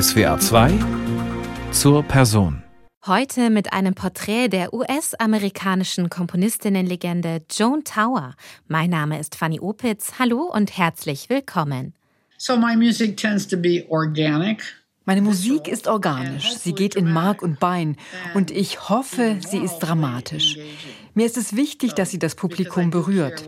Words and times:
SWA 0.00 0.40
2 0.40 0.72
zur 1.70 2.02
Person. 2.02 2.64
Heute 3.06 3.48
mit 3.48 3.72
einem 3.72 3.94
Porträt 3.94 4.48
der 4.48 4.74
US-amerikanischen 4.74 6.10
Komponistinnenlegende 6.10 7.42
Joan 7.48 7.84
Tower. 7.84 8.34
Mein 8.66 8.90
Name 8.90 9.20
ist 9.20 9.36
Fanny 9.36 9.60
Opitz. 9.60 10.14
Hallo 10.18 10.50
und 10.52 10.76
herzlich 10.76 11.30
willkommen. 11.30 11.94
So 12.38 12.56
my 12.56 12.74
music 12.74 13.16
tends 13.16 13.46
to 13.46 13.56
be 13.56 13.84
organic. 13.88 14.64
Meine 15.04 15.22
Musik 15.22 15.68
ist 15.68 15.86
organisch, 15.86 16.54
sie 16.54 16.72
geht 16.72 16.96
in 16.96 17.12
Mark 17.12 17.40
und 17.42 17.60
Bein 17.60 17.96
und 18.34 18.50
ich 18.50 18.88
hoffe, 18.88 19.36
sie 19.46 19.58
ist 19.58 19.78
dramatisch. 19.78 20.58
Mir 21.14 21.26
ist 21.26 21.36
es 21.36 21.54
wichtig, 21.54 21.92
dass 21.92 22.10
sie 22.10 22.18
das 22.18 22.34
Publikum 22.34 22.90
berührt. 22.90 23.44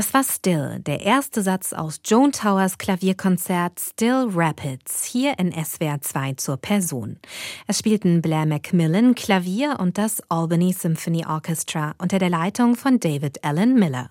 Das 0.00 0.14
war 0.14 0.24
Still, 0.24 0.78
der 0.80 1.02
erste 1.02 1.42
Satz 1.42 1.74
aus 1.74 2.00
Joan 2.02 2.32
Towers 2.32 2.78
Klavierkonzert 2.78 3.78
Still 3.78 4.28
Rapids, 4.32 5.04
hier 5.04 5.38
in 5.38 5.52
SWR 5.52 6.00
2 6.00 6.32
zur 6.38 6.56
Person. 6.56 7.18
Es 7.66 7.80
spielten 7.80 8.22
Blair 8.22 8.46
Macmillan 8.46 9.14
Klavier 9.14 9.76
und 9.78 9.98
das 9.98 10.22
Albany 10.30 10.72
Symphony 10.72 11.26
Orchestra 11.26 11.94
unter 11.98 12.18
der 12.18 12.30
Leitung 12.30 12.76
von 12.76 12.98
David 12.98 13.44
Allen 13.44 13.74
Miller. 13.74 14.08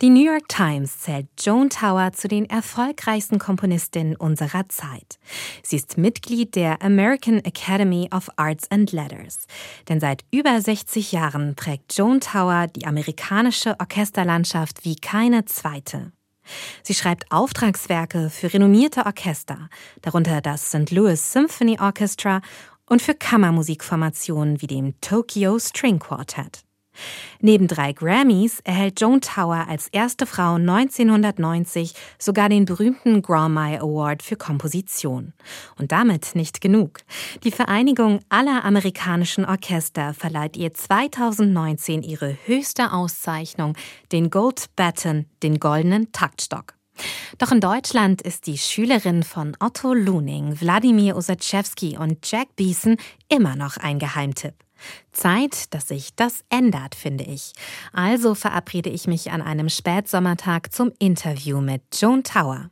Die 0.00 0.10
New 0.10 0.24
York 0.24 0.48
Times 0.48 1.00
zählt 1.00 1.26
Joan 1.40 1.70
Tower 1.70 2.12
zu 2.12 2.28
den 2.28 2.48
erfolgreichsten 2.48 3.40
Komponistinnen 3.40 4.14
unserer 4.14 4.68
Zeit. 4.68 5.18
Sie 5.64 5.74
ist 5.74 5.98
Mitglied 5.98 6.54
der 6.54 6.80
American 6.82 7.44
Academy 7.44 8.08
of 8.14 8.28
Arts 8.36 8.70
and 8.70 8.92
Letters. 8.92 9.46
Denn 9.88 9.98
seit 9.98 10.24
über 10.30 10.60
60 10.60 11.10
Jahren 11.10 11.56
prägt 11.56 11.98
Joan 11.98 12.20
Tower 12.20 12.68
die 12.68 12.86
amerikanische 12.86 13.74
Orchesterlandschaft 13.80 14.84
wie 14.84 14.94
keine 14.94 15.46
zweite. 15.46 16.12
Sie 16.84 16.94
schreibt 16.94 17.32
Auftragswerke 17.32 18.30
für 18.30 18.54
renommierte 18.54 19.04
Orchester, 19.04 19.68
darunter 20.02 20.40
das 20.40 20.68
St. 20.68 20.92
Louis 20.92 21.32
Symphony 21.32 21.76
Orchestra 21.80 22.40
und 22.86 23.02
für 23.02 23.14
Kammermusikformationen 23.14 24.62
wie 24.62 24.68
dem 24.68 24.94
Tokyo 25.00 25.58
String 25.58 25.98
Quartet. 25.98 26.67
Neben 27.40 27.68
drei 27.68 27.92
Grammys 27.92 28.60
erhält 28.64 29.00
Joan 29.00 29.20
Tower 29.20 29.66
als 29.68 29.88
erste 29.88 30.26
Frau 30.26 30.54
1990 30.54 31.94
sogar 32.18 32.48
den 32.48 32.64
berühmten 32.64 33.22
Grammy 33.22 33.76
Award 33.76 34.22
für 34.22 34.36
Komposition. 34.36 35.32
Und 35.78 35.92
damit 35.92 36.34
nicht 36.34 36.60
genug. 36.60 37.00
Die 37.44 37.52
Vereinigung 37.52 38.20
aller 38.28 38.64
amerikanischen 38.64 39.44
Orchester 39.44 40.14
verleiht 40.14 40.56
ihr 40.56 40.74
2019 40.74 42.02
ihre 42.02 42.36
höchste 42.46 42.92
Auszeichnung, 42.92 43.74
den 44.12 44.30
Gold 44.30 44.66
Baton, 44.76 45.26
den 45.42 45.58
goldenen 45.58 46.12
Taktstock. 46.12 46.74
Doch 47.38 47.52
in 47.52 47.60
Deutschland 47.60 48.22
ist 48.22 48.46
die 48.46 48.58
Schülerin 48.58 49.22
von 49.22 49.56
Otto 49.60 49.94
Luning, 49.94 50.60
Wladimir 50.60 51.16
Osaczewski 51.16 51.96
und 51.96 52.30
Jack 52.30 52.56
Beeson 52.56 52.96
immer 53.28 53.56
noch 53.56 53.76
ein 53.76 53.98
Geheimtipp. 53.98 54.54
Zeit, 55.12 55.72
dass 55.74 55.88
sich 55.88 56.14
das 56.16 56.44
ändert, 56.50 56.94
finde 56.94 57.24
ich. 57.24 57.52
Also 57.92 58.34
verabrede 58.34 58.90
ich 58.90 59.06
mich 59.06 59.30
an 59.30 59.42
einem 59.42 59.68
Spätsommertag 59.68 60.72
zum 60.72 60.92
Interview 60.98 61.60
mit 61.60 61.82
Joan 62.00 62.22
Tower. 62.22 62.70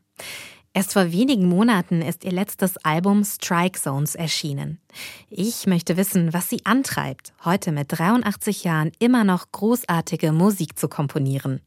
Erst 0.76 0.92
vor 0.92 1.10
wenigen 1.10 1.48
Monaten 1.48 2.02
ist 2.02 2.22
ihr 2.22 2.32
letztes 2.32 2.76
Album 2.84 3.24
Strike 3.24 3.80
Zones 3.80 4.14
erschienen. 4.14 4.78
Ich 5.30 5.66
möchte 5.66 5.96
wissen, 5.96 6.34
was 6.34 6.50
sie 6.50 6.66
antreibt, 6.66 7.32
heute 7.46 7.72
mit 7.72 7.98
83 7.98 8.64
Jahren 8.64 8.92
immer 8.98 9.24
noch 9.24 9.52
großartige 9.52 10.32
Musik 10.32 10.78
zu 10.78 10.88
komponieren. 10.88 11.62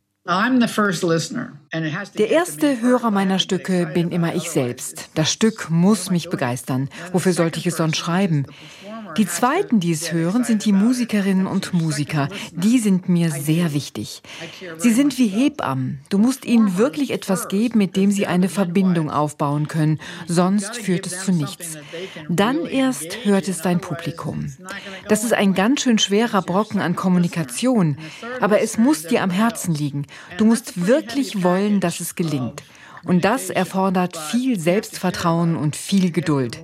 Der 2.17 2.29
erste 2.29 2.81
Hörer 2.81 3.09
meiner 3.09 3.39
Stücke 3.39 3.89
bin 3.91 4.11
immer 4.11 4.35
ich 4.35 4.51
selbst. 4.51 5.09
Das 5.15 5.31
Stück 5.31 5.71
muss 5.71 6.11
mich 6.11 6.29
begeistern. 6.29 6.89
Wofür 7.11 7.33
sollte 7.33 7.57
ich 7.57 7.65
es 7.65 7.77
sonst 7.77 7.97
schreiben? 7.97 8.45
Die 9.17 9.25
zweiten, 9.25 9.79
die 9.79 9.91
es 9.91 10.11
hören, 10.11 10.43
sind 10.43 10.65
die 10.65 10.71
Musikerinnen 10.71 11.47
und 11.47 11.73
Musiker. 11.73 12.27
Die 12.51 12.79
sind 12.79 13.09
mir 13.09 13.31
sehr 13.31 13.73
wichtig. 13.73 14.21
Sie 14.77 14.91
sind 14.91 15.17
wie 15.17 15.27
Hebammen. 15.27 15.99
Du 16.09 16.17
musst 16.17 16.45
ihnen 16.45 16.77
wirklich 16.77 17.11
etwas 17.11 17.47
geben, 17.47 17.77
mit 17.79 17.95
dem 17.95 18.11
sie 18.11 18.27
eine 18.27 18.49
Verbindung 18.49 19.09
aufbauen 19.09 19.67
können. 19.67 19.99
Sonst 20.27 20.77
führt 20.77 21.05
es 21.07 21.25
zu 21.25 21.31
nichts. 21.31 21.77
Dann 22.29 22.65
erst 22.65 23.25
hört 23.25 23.47
es 23.47 23.61
dein 23.61 23.79
Publikum. 23.79 24.53
Das 25.07 25.23
ist 25.23 25.33
ein 25.33 25.53
ganz 25.53 25.81
schön 25.81 25.99
schwerer 25.99 26.41
Brocken 26.41 26.81
an 26.81 26.95
Kommunikation. 26.95 27.97
Aber 28.39 28.61
es 28.61 28.77
muss 28.77 29.03
dir 29.03 29.23
am 29.23 29.29
Herzen 29.31 29.73
liegen. 29.73 30.05
Du 30.37 30.45
musst 30.45 30.87
wirklich 30.87 31.43
wollen, 31.43 31.79
dass 31.79 31.99
es 31.99 32.15
gelingt. 32.15 32.63
Und 33.05 33.23
das 33.23 33.49
erfordert 33.49 34.17
viel 34.17 34.59
Selbstvertrauen 34.59 35.55
und 35.55 35.75
viel 35.75 36.11
Geduld. 36.11 36.59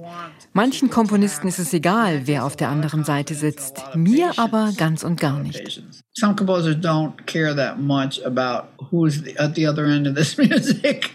Manchen 0.57 0.89
Komponisten 0.89 1.49
ist 1.49 1.59
es 1.59 1.73
egal, 1.73 2.27
wer 2.27 2.45
auf 2.45 2.55
der 2.55 2.69
anderen 2.69 3.03
Seite 3.03 3.35
sitzt, 3.35 3.83
mir 3.93 4.39
aber 4.39 4.71
ganz 4.77 5.03
und 5.03 5.19
gar 5.19 5.37
nicht. 5.37 5.83
Some 6.13 6.33
composers 6.33 6.77
don't 6.77 7.11
care 7.25 7.53
that 7.53 7.77
much 7.77 8.25
about 8.25 8.69
who's 8.89 9.21
at 9.37 9.53
the 9.55 9.67
other 9.67 9.83
end 9.83 10.07
of 10.07 10.15
this 10.15 10.37
music. 10.37 11.11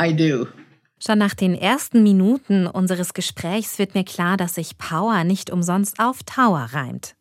I 0.00 0.16
do. 0.16 0.46
Schon 0.98 1.18
nach 1.18 1.34
den 1.34 1.54
ersten 1.54 2.02
Minuten 2.02 2.66
unseres 2.66 3.12
Gesprächs 3.12 3.78
wird 3.78 3.94
mir 3.94 4.04
klar, 4.04 4.38
dass 4.38 4.54
sich 4.54 4.78
Power 4.78 5.24
nicht 5.24 5.50
umsonst 5.50 6.00
auf 6.00 6.22
Tower 6.22 6.70
reimt. 6.72 7.14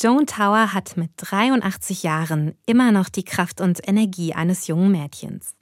Joan 0.00 0.26
Tower 0.26 0.72
hat 0.72 0.96
mit 0.96 1.10
83 1.16 2.04
Jahren 2.04 2.54
immer 2.66 2.92
noch 2.92 3.08
die 3.08 3.24
Kraft 3.24 3.60
und 3.60 3.80
Energie 3.86 4.32
eines 4.32 4.68
jungen 4.68 4.92
Mädchens. 4.92 5.56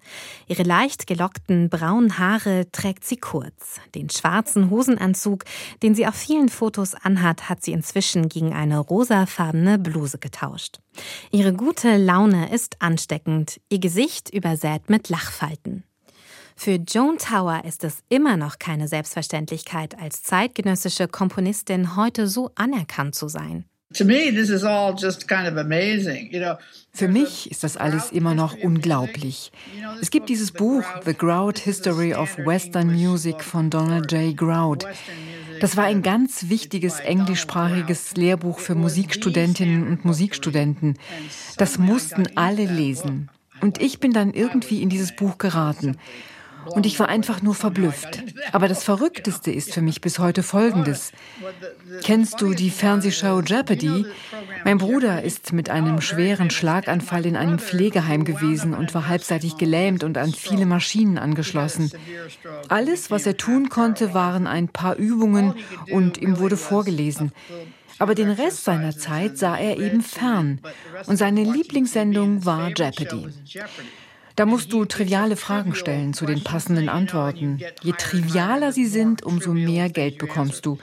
Ihre 0.47 0.63
leicht 0.63 1.07
gelockten 1.07 1.69
braunen 1.69 2.19
Haare 2.19 2.71
trägt 2.73 3.05
sie 3.05 3.17
kurz. 3.17 3.81
Den 3.95 4.11
schwarzen 4.11 4.71
Hosenanzug, 4.71 5.45
den 5.83 5.95
sie 5.95 6.07
auf 6.07 6.15
vielen 6.15 6.49
Fotos 6.49 6.95
anhat, 6.95 7.49
hat 7.49 7.63
sie 7.63 7.73
inzwischen 7.73 8.29
gegen 8.29 8.53
eine 8.53 8.79
rosafarbene 8.79 9.79
Bluse 9.79 10.19
getauscht. 10.19 10.81
Ihre 11.31 11.53
gute 11.53 11.97
Laune 11.97 12.53
ist 12.53 12.83
ansteckend, 12.83 13.61
ihr 13.69 13.79
Gesicht 13.79 14.31
übersät 14.31 14.91
mit 14.91 15.09
Lachfalten. 15.09 15.85
Für 16.57 16.73
Joan 16.75 17.17
Tower 17.17 17.65
ist 17.65 17.85
es 17.85 18.03
immer 18.11 18.37
noch 18.37 18.59
keine 18.59 18.87
Selbstverständlichkeit, 18.87 19.99
als 19.99 20.23
zeitgenössische 20.23 21.09
Komponistin 21.09 21.97
heute 21.97 22.27
so 22.27 22.51
anerkannt 22.55 23.15
zu 23.15 23.29
sein. 23.29 23.65
Für 23.93 24.05
mich 27.09 27.51
ist 27.51 27.65
das 27.65 27.77
alles 27.77 28.13
immer 28.13 28.35
noch 28.35 28.57
unglaublich. 28.57 29.51
Es 30.01 30.11
gibt 30.11 30.29
dieses 30.29 30.53
Buch 30.53 30.85
The 31.05 31.15
Grout 31.15 31.59
History 31.59 32.15
of 32.15 32.39
Western 32.39 32.95
Music 32.95 33.43
von 33.43 33.69
Donald 33.69 34.13
J. 34.13 34.37
Grout. 34.37 34.87
Das 35.61 35.77
war 35.77 35.85
ein 35.85 36.03
ganz 36.03 36.49
wichtiges 36.49 37.01
englischsprachiges 37.01 38.17
Lehrbuch 38.17 38.61
für 38.61 38.77
Musikstudentinnen 38.77 39.89
und 39.89 40.05
Musikstudenten. 40.05 40.97
Das 41.57 41.79
mussten 41.79 42.29
alle 42.37 42.67
lesen. 42.67 43.29
Und 43.61 43.83
ich 43.83 43.99
bin 43.99 44.13
dann 44.13 44.33
irgendwie 44.33 44.83
in 44.83 44.89
dieses 44.89 45.17
Buch 45.17 45.37
geraten. 45.39 45.97
Und 46.67 46.87
ich 46.87 46.99
war 46.99 47.09
einfach 47.09 47.43
nur 47.43 47.55
verblüfft. 47.55 48.23
Aber 48.53 48.69
das 48.69 48.85
Verrückteste 48.85 49.51
ist 49.51 49.73
für 49.73 49.83
mich 49.83 50.01
bis 50.01 50.19
heute 50.19 50.43
Folgendes. 50.43 51.13
Kennst 52.03 52.41
du 52.41 52.55
die 52.55 52.71
Fernsehshow 52.71 53.41
Jeopardy? 53.41 54.07
Mein 54.65 54.79
Bruder 54.79 55.23
ist 55.23 55.53
mit 55.53 55.71
einem 55.71 56.01
schweren 56.01 56.51
Schlaganfall 56.51 57.27
in 57.27 57.37
einem 57.37 57.59
Pflegeheim 57.59 58.25
gewesen 58.25 58.75
und 58.75 58.95
war 58.95 59.09
halbseitig 59.09 59.57
gelähmt 59.57 60.05
und 60.05 60.19
an 60.19 60.33
viele 60.33 60.67
Maschinen 60.67 61.19
angeschlossen. 61.19 61.91
Alles, 62.69 63.11
was 63.11 63.27
er 63.27 63.37
tun 63.37 63.69
konnte, 63.69 64.15
waren 64.15 64.47
ein 64.47 64.69
paar 64.69 64.97
Übungen 64.97 65.55
und 65.91 66.19
ihm 66.19 66.39
wurde 66.39 66.57
vorgelesen. 66.57 67.33
Aber 67.99 68.15
den 68.15 68.31
Rest 68.31 68.65
seiner 68.65 68.97
Zeit 68.97 69.37
sah 69.37 69.57
er 69.59 69.79
eben 69.79 70.01
fern. 70.01 70.61
Und 71.07 71.17
seine 71.17 71.45
Lieblingssendung 71.45 72.47
war 72.47 72.69
Jeopardy. 72.69 73.27
Da 74.37 74.47
musst 74.47 74.73
du 74.73 74.85
triviale 74.85 75.37
Fragen 75.37 75.75
stellen 75.75 76.15
zu 76.15 76.27
den 76.27 76.43
passenden 76.43 76.89
Antworten. 76.89 77.59
Je 77.83 77.93
trivialer 77.93 78.73
sie 78.73 78.87
sind, 78.87 79.23
umso 79.23 79.53
mehr 79.53 79.91
Geld 79.91 80.19
bekommst 80.19 80.67
du. 80.67 80.79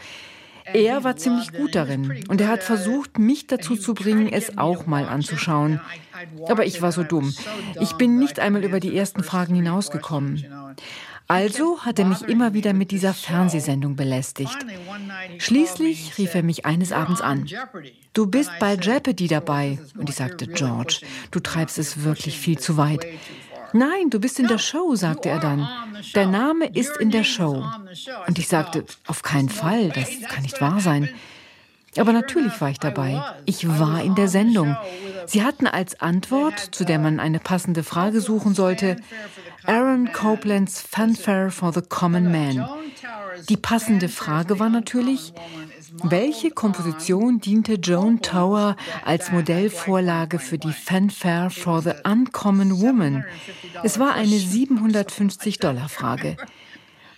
Er 0.73 1.03
war 1.03 1.15
ziemlich 1.15 1.53
gut 1.53 1.75
darin 1.75 2.23
und 2.27 2.41
er 2.41 2.49
hat 2.49 2.61
versucht, 2.61 3.19
mich 3.19 3.47
dazu 3.47 3.77
zu 3.77 3.93
bringen, 3.93 4.27
es 4.27 4.57
auch 4.57 4.85
mal 4.85 5.07
anzuschauen. 5.07 5.79
Aber 6.49 6.65
ich 6.65 6.81
war 6.81 6.91
so 6.91 7.03
dumm. 7.03 7.33
Ich 7.79 7.93
bin 7.93 8.19
nicht 8.19 8.39
einmal 8.39 8.65
über 8.65 8.79
die 8.79 8.95
ersten 8.95 9.23
Fragen 9.23 9.55
hinausgekommen. 9.55 10.45
Also 11.27 11.81
hat 11.81 11.99
er 11.99 12.05
mich 12.05 12.21
immer 12.21 12.53
wieder 12.53 12.73
mit 12.73 12.91
dieser 12.91 13.13
Fernsehsendung 13.13 13.95
belästigt. 13.95 14.57
Schließlich 15.37 16.17
rief 16.17 16.35
er 16.35 16.43
mich 16.43 16.65
eines 16.65 16.91
Abends 16.91 17.21
an. 17.21 17.47
Du 18.13 18.27
bist 18.27 18.51
bei 18.59 18.75
Jeopardy 18.75 19.27
dabei. 19.27 19.79
Und 19.97 20.09
ich 20.09 20.15
sagte, 20.15 20.47
George, 20.47 21.01
du 21.31 21.39
treibst 21.39 21.77
es 21.77 22.03
wirklich 22.03 22.37
viel 22.39 22.57
zu 22.57 22.77
weit. 22.77 23.05
Nein, 23.73 24.09
du 24.09 24.19
bist 24.19 24.39
in 24.39 24.47
der 24.47 24.57
Show, 24.57 24.95
sagte 24.95 25.29
er 25.29 25.39
dann. 25.39 25.67
Der 26.15 26.27
Name 26.27 26.67
ist 26.67 26.95
in 26.97 27.11
der 27.11 27.25
Show. 27.25 27.65
Und 28.27 28.39
ich 28.39 28.47
sagte, 28.47 28.85
auf 29.05 29.21
keinen 29.21 29.49
Fall, 29.49 29.89
das 29.89 30.09
kann 30.29 30.43
nicht 30.43 30.61
wahr 30.61 30.79
sein. 30.79 31.09
Aber 31.97 32.13
natürlich 32.13 32.59
war 32.61 32.69
ich 32.69 32.79
dabei. 32.79 33.21
Ich 33.45 33.67
war 33.67 34.03
in 34.03 34.15
der 34.15 34.27
Sendung. 34.27 34.77
Sie 35.25 35.43
hatten 35.43 35.67
als 35.67 35.99
Antwort, 35.99 36.59
zu 36.59 36.85
der 36.85 36.99
man 36.99 37.19
eine 37.19 37.39
passende 37.39 37.83
Frage 37.83 38.21
suchen 38.21 38.53
sollte, 38.53 38.97
Aaron 39.65 40.11
Copelands 40.13 40.81
Fanfare 40.81 41.51
for 41.51 41.73
the 41.73 41.81
Common 41.81 42.31
Man. 42.31 42.67
Die 43.49 43.57
passende 43.57 44.09
Frage 44.09 44.59
war 44.59 44.69
natürlich, 44.69 45.33
welche 46.03 46.51
Komposition 46.51 47.39
diente 47.39 47.73
Joan 47.73 48.21
Tower 48.21 48.75
als 49.03 49.31
Modellvorlage 49.31 50.39
für 50.39 50.57
die 50.57 50.73
Fanfare 50.73 51.49
for 51.49 51.81
the 51.81 51.91
Uncommon 52.03 52.81
Woman? 52.81 53.25
Es 53.83 53.99
war 53.99 54.13
eine 54.13 54.35
750-Dollar-Frage. 54.35 56.37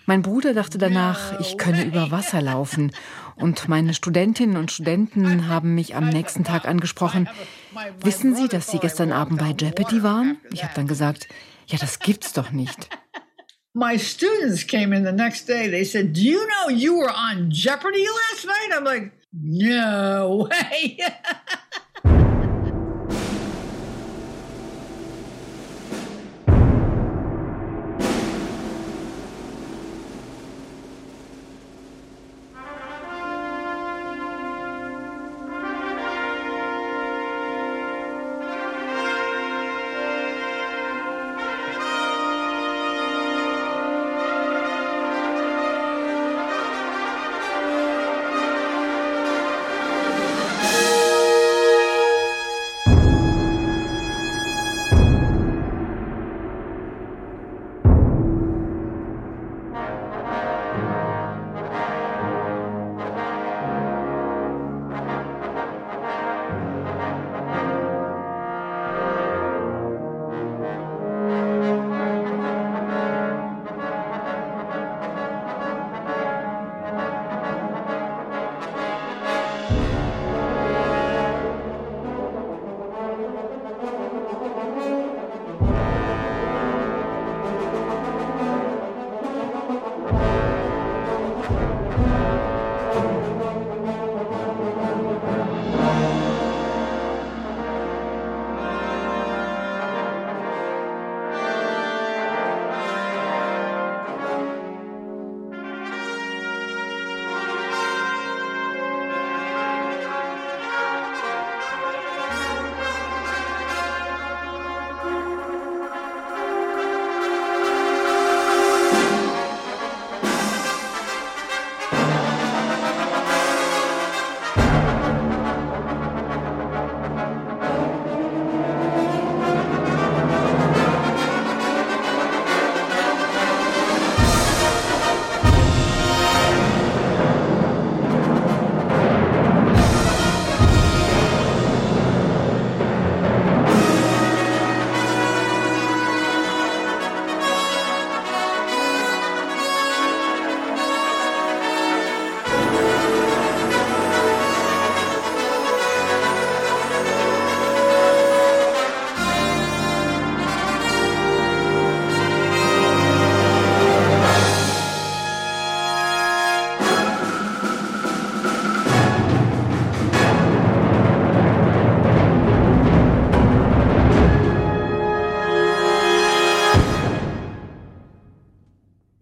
Mein 0.09 0.23
Bruder 0.23 0.55
dachte 0.55 0.79
danach, 0.79 1.39
ich 1.39 1.59
könne 1.59 1.83
über 1.83 2.09
Wasser 2.09 2.41
laufen 2.41 2.91
Und 3.35 3.69
meine 3.69 3.93
Studentinnen 3.93 4.57
und 4.57 4.71
Studenten 4.71 5.47
haben 5.47 5.75
mich 5.75 5.95
am 5.95 6.09
nächsten 6.09 6.43
Tag 6.43 6.67
angesprochen. 6.67 7.29
Wissen 8.01 8.35
Sie, 8.35 8.47
dass 8.47 8.71
Sie 8.71 8.79
gestern 8.79 9.11
Abend 9.11 9.37
bei 9.37 9.53
Jeopardy 9.55 10.01
waren? 10.01 10.37
Ich 10.51 10.63
habe 10.63 10.73
dann 10.73 10.87
gesagt, 10.87 11.27
ja, 11.67 11.77
das 11.77 11.99
gibt's 11.99 12.33
doch 12.33 12.49
nicht. 12.49 12.89
My 13.73 13.99
students 13.99 14.65
came 14.65 14.97
in 14.97 15.05
the 15.05 15.11
next 15.11 15.47
day. 15.47 15.69
They 15.69 15.85
said, 15.85 16.15
Do 16.15 16.21
you 16.21 16.39
know 16.39 16.75
you 16.75 16.95
were 16.95 17.13
on 17.13 17.51
Jeopardy 17.51 18.03
last 18.31 18.47
night? 18.47 18.79
I'm 18.79 18.85
like, 18.85 19.11
No 19.31 20.49
way. 20.49 20.97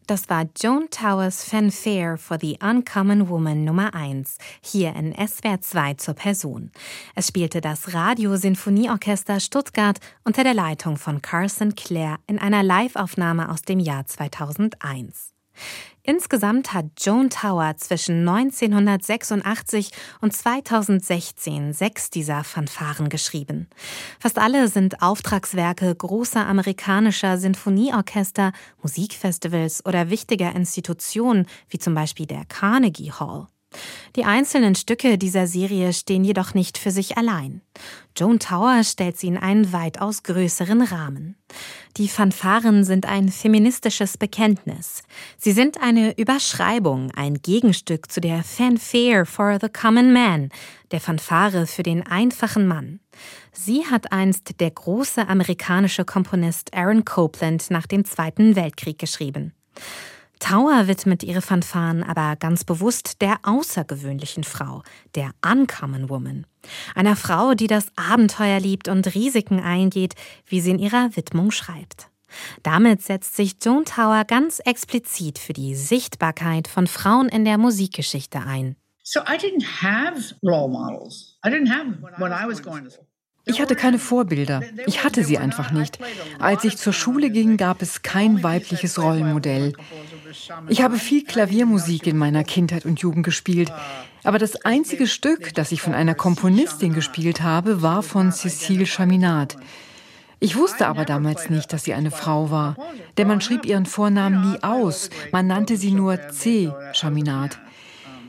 Das 0.08 0.30
war 0.30 0.46
Joan 0.58 0.90
Towers 0.90 1.44
Fanfare 1.44 2.18
for 2.18 2.40
the 2.40 2.58
Uncommon 2.64 3.28
Woman 3.28 3.66
Nummer 3.66 3.94
1, 3.94 4.38
hier 4.62 4.96
in 4.96 5.14
SWR 5.14 5.60
2 5.60 5.96
zur 5.96 6.14
Person. 6.14 6.72
Es 7.14 7.28
spielte 7.28 7.60
das 7.60 7.94
Radio-Sinfonieorchester 7.94 9.42
Stuttgart 9.42 10.00
unter 10.24 10.46
der 10.46 10.54
Leitung 10.54 10.96
von 10.96 11.22
Carson 11.22 11.76
Clare 11.76 12.20
in 12.26 12.40
einer 12.40 12.64
Liveaufnahme 12.64 13.52
aus 13.52 13.64
dem 13.64 13.82
Jahr 13.82 14.06
2001. 14.06 15.34
Insgesamt 16.10 16.74
hat 16.74 16.86
Joan 17.02 17.30
Tower 17.30 17.76
zwischen 17.76 18.26
1986 18.26 19.92
und 20.22 20.32
2016 20.34 21.74
sechs 21.74 22.10
dieser 22.10 22.46
Fanfaren 22.46 23.10
geschrieben. 23.10 23.68
Fast 24.18 24.40
alle 24.40 24.70
sind 24.70 25.02
Auftragswerke 25.02 25.94
großer 25.94 26.48
amerikanischer 26.48 27.38
Sinfonieorchester, 27.38 28.54
Musikfestivals 28.82 29.86
oder 29.86 30.10
wichtiger 30.10 30.56
Institutionen 30.56 31.46
wie 31.68 31.78
zum 31.78 31.94
Beispiel 31.94 32.26
der 32.26 32.46
Carnegie 32.46 33.12
Hall. 33.12 33.48
Die 34.16 34.26
einzelnen 34.26 34.74
Stücke 34.76 35.18
dieser 35.18 35.46
Serie 35.46 35.94
stehen 35.94 36.24
jedoch 36.24 36.54
nicht 36.54 36.78
für 36.78 36.92
sich 36.92 37.18
allein. 37.18 37.62
Joan 38.16 38.40
Tower 38.40 38.84
stellt 38.84 39.18
sie 39.18 39.28
in 39.28 39.38
einen 39.38 39.74
weitaus 39.74 40.24
größeren 40.24 40.82
Rahmen. 40.82 41.36
Die 41.98 42.08
Fanfaren 42.08 42.84
sind 42.84 43.06
ein 43.06 43.30
feministisches 43.30 44.18
Bekenntnis. 44.18 45.04
Sie 45.38 45.52
sind 45.52 45.82
eine 45.82 46.18
Überschreibung, 46.18 47.12
ein 47.16 47.36
Gegenstück 47.42 48.12
zu 48.12 48.20
der 48.20 48.44
Fanfare 48.44 49.26
for 49.26 49.60
the 49.62 49.70
Common 49.70 50.12
Man, 50.12 50.50
der 50.92 51.00
Fanfare 51.00 51.68
für 51.68 51.84
den 51.84 52.06
einfachen 52.06 52.68
Mann. 52.68 53.00
Sie 53.52 53.86
hat 53.86 54.12
einst 54.12 54.60
der 54.60 54.72
große 54.72 55.28
amerikanische 55.28 56.06
Komponist 56.06 56.74
Aaron 56.74 57.06
Copland 57.06 57.70
nach 57.70 57.86
dem 57.86 58.06
Zweiten 58.06 58.56
Weltkrieg 58.56 58.98
geschrieben. 58.98 59.54
Tower 60.40 60.88
widmet 60.88 61.24
ihre 61.24 61.42
Fanfaren 61.42 62.04
aber 62.04 62.36
ganz 62.36 62.64
bewusst 62.64 63.22
der 63.22 63.38
außergewöhnlichen 63.44 64.44
Frau, 64.44 64.84
der 65.16 65.32
Uncommon 65.46 66.10
Woman. 66.10 66.46
Einer 66.96 67.16
Frau, 67.16 67.54
die 67.54 67.68
das 67.68 67.88
Abenteuer 67.96 68.60
liebt 68.60 68.88
und 68.88 69.14
Risiken 69.16 69.60
eingeht, 69.60 70.16
wie 70.46 70.62
sie 70.62 70.72
in 70.72 70.80
ihrer 70.80 71.16
Widmung 71.16 71.52
schreibt. 71.52 72.10
Damit 72.64 73.02
setzt 73.02 73.36
sich 73.36 73.56
Joan 73.64 73.86
Tower 73.86 74.26
ganz 74.26 74.60
explizit 74.60 75.40
für 75.40 75.54
die 75.54 75.76
Sichtbarkeit 75.76 76.68
von 76.68 76.88
Frauen 76.88 77.30
in 77.30 77.46
der 77.46 77.58
Musikgeschichte 77.58 78.40
ein. 78.40 78.76
So 79.04 79.22
I 79.22 79.38
didn't 79.38 79.82
have 79.82 80.36
role 80.44 80.68
models. 80.68 81.38
I 81.46 81.50
didn't 81.50 81.70
have 81.72 82.02
when 82.18 82.34
I 82.34 82.46
was 82.46 82.62
going 82.62 82.84
to 82.84 82.90
school. 82.90 83.08
Ich 83.48 83.62
hatte 83.62 83.76
keine 83.76 83.98
Vorbilder. 83.98 84.62
Ich 84.86 85.04
hatte 85.06 85.24
sie 85.24 85.38
einfach 85.38 85.72
nicht. 85.72 86.00
Als 86.38 86.66
ich 86.66 86.78
zur 86.78 86.92
Schule 86.92 87.30
ging, 87.30 87.56
gab 87.56 87.82
es 87.82 88.02
kein 88.02 88.44
weibliches 88.44 89.02
Rollenmodell. 89.02 89.74
Ich 90.68 90.82
habe 90.82 90.98
viel 90.98 91.24
Klaviermusik 91.24 92.08
in 92.08 92.18
meiner 92.18 92.44
Kindheit 92.44 92.86
und 92.86 93.00
Jugend 93.00 93.24
gespielt. 93.24 93.72
Aber 94.24 94.40
das 94.40 94.66
einzige 94.66 95.08
Stück, 95.08 95.54
das 95.54 95.72
ich 95.72 95.82
von 95.82 95.94
einer 95.94 96.16
Komponistin 96.16 96.94
gespielt 96.94 97.42
habe, 97.42 97.82
war 97.82 98.04
von 98.04 98.32
Cécile 98.32 98.86
Chaminade. 98.86 99.56
Ich 100.40 100.56
wusste 100.56 100.88
aber 100.88 101.06
damals 101.06 101.50
nicht, 101.50 101.74
dass 101.74 101.84
sie 101.84 101.94
eine 101.94 102.12
Frau 102.12 102.52
war, 102.52 102.76
denn 103.18 103.28
man 103.28 103.42
schrieb 103.42 103.66
ihren 103.66 103.88
Vornamen 103.88 104.52
nie 104.52 104.62
aus, 104.62 105.10
man 105.32 105.48
nannte 105.48 105.78
sie 105.78 105.92
nur 105.92 106.30
C. 106.30 106.72
Chaminade. 106.94 107.56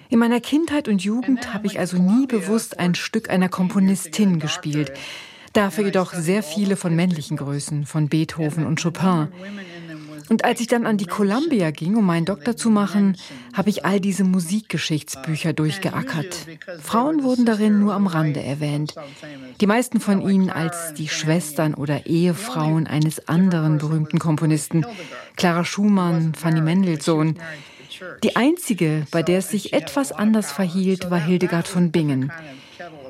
In 0.09 0.19
meiner 0.19 0.41
Kindheit 0.41 0.89
und 0.89 1.03
Jugend 1.03 1.53
habe 1.53 1.67
ich 1.67 1.79
also 1.79 1.99
nie 1.99 2.27
bewusst 2.27 2.79
ein 2.79 2.95
Stück 2.95 3.29
einer 3.29 3.51
Komponistin 3.51 4.39
gespielt. 4.39 4.93
Dafür 5.53 5.85
jedoch 5.85 6.15
sehr 6.15 6.43
viele 6.43 6.77
von 6.77 6.97
männlichen 6.97 7.37
Größen, 7.37 7.85
von 7.85 8.09
Beethoven 8.09 8.65
und 8.65 8.83
Chopin. 8.83 9.29
Und 10.29 10.45
als 10.45 10.61
ich 10.61 10.67
dann 10.67 10.87
an 10.87 10.99
die 10.99 11.07
Columbia 11.07 11.71
ging, 11.71 11.97
um 11.97 12.05
meinen 12.05 12.27
Doktor 12.27 12.57
zu 12.57 12.71
machen, 12.71 13.17
habe 13.55 13.71
ich 13.71 13.85
all 13.85 14.01
diese 14.01 14.25
Musikgeschichtsbücher 14.25 15.53
durchgeackert. 15.53 16.47
Frauen 16.83 17.23
wurden 17.23 17.47
darin 17.47 17.81
nur 17.81 17.95
am 17.95 18.07
Rande 18.07 18.43
erwähnt. 18.43 18.95
Die 19.61 19.67
meisten 19.67 20.01
von 20.01 20.21
ihnen 20.21 20.51
als 20.51 20.95
die 20.95 21.09
Schwestern 21.09 21.75
oder 21.75 22.07
Ehefrauen 22.07 22.87
eines 22.87 23.29
anderen 23.29 23.79
berühmten 23.79 24.19
Komponisten. 24.19 24.85
Clara 25.37 25.65
Schumann, 25.65 26.35
Fanny 26.35 26.61
Mendelssohn. 26.61 27.39
Die 28.23 28.37
einzige, 28.37 29.07
bei 29.11 29.23
der 29.23 29.39
es 29.39 29.51
sich 29.51 29.73
etwas 29.73 30.13
anders 30.13 30.53
verhielt, 30.53 31.11
war 31.11 31.19
Hildegard 31.19 31.67
von 31.67 31.91
Bingen. 31.91 32.31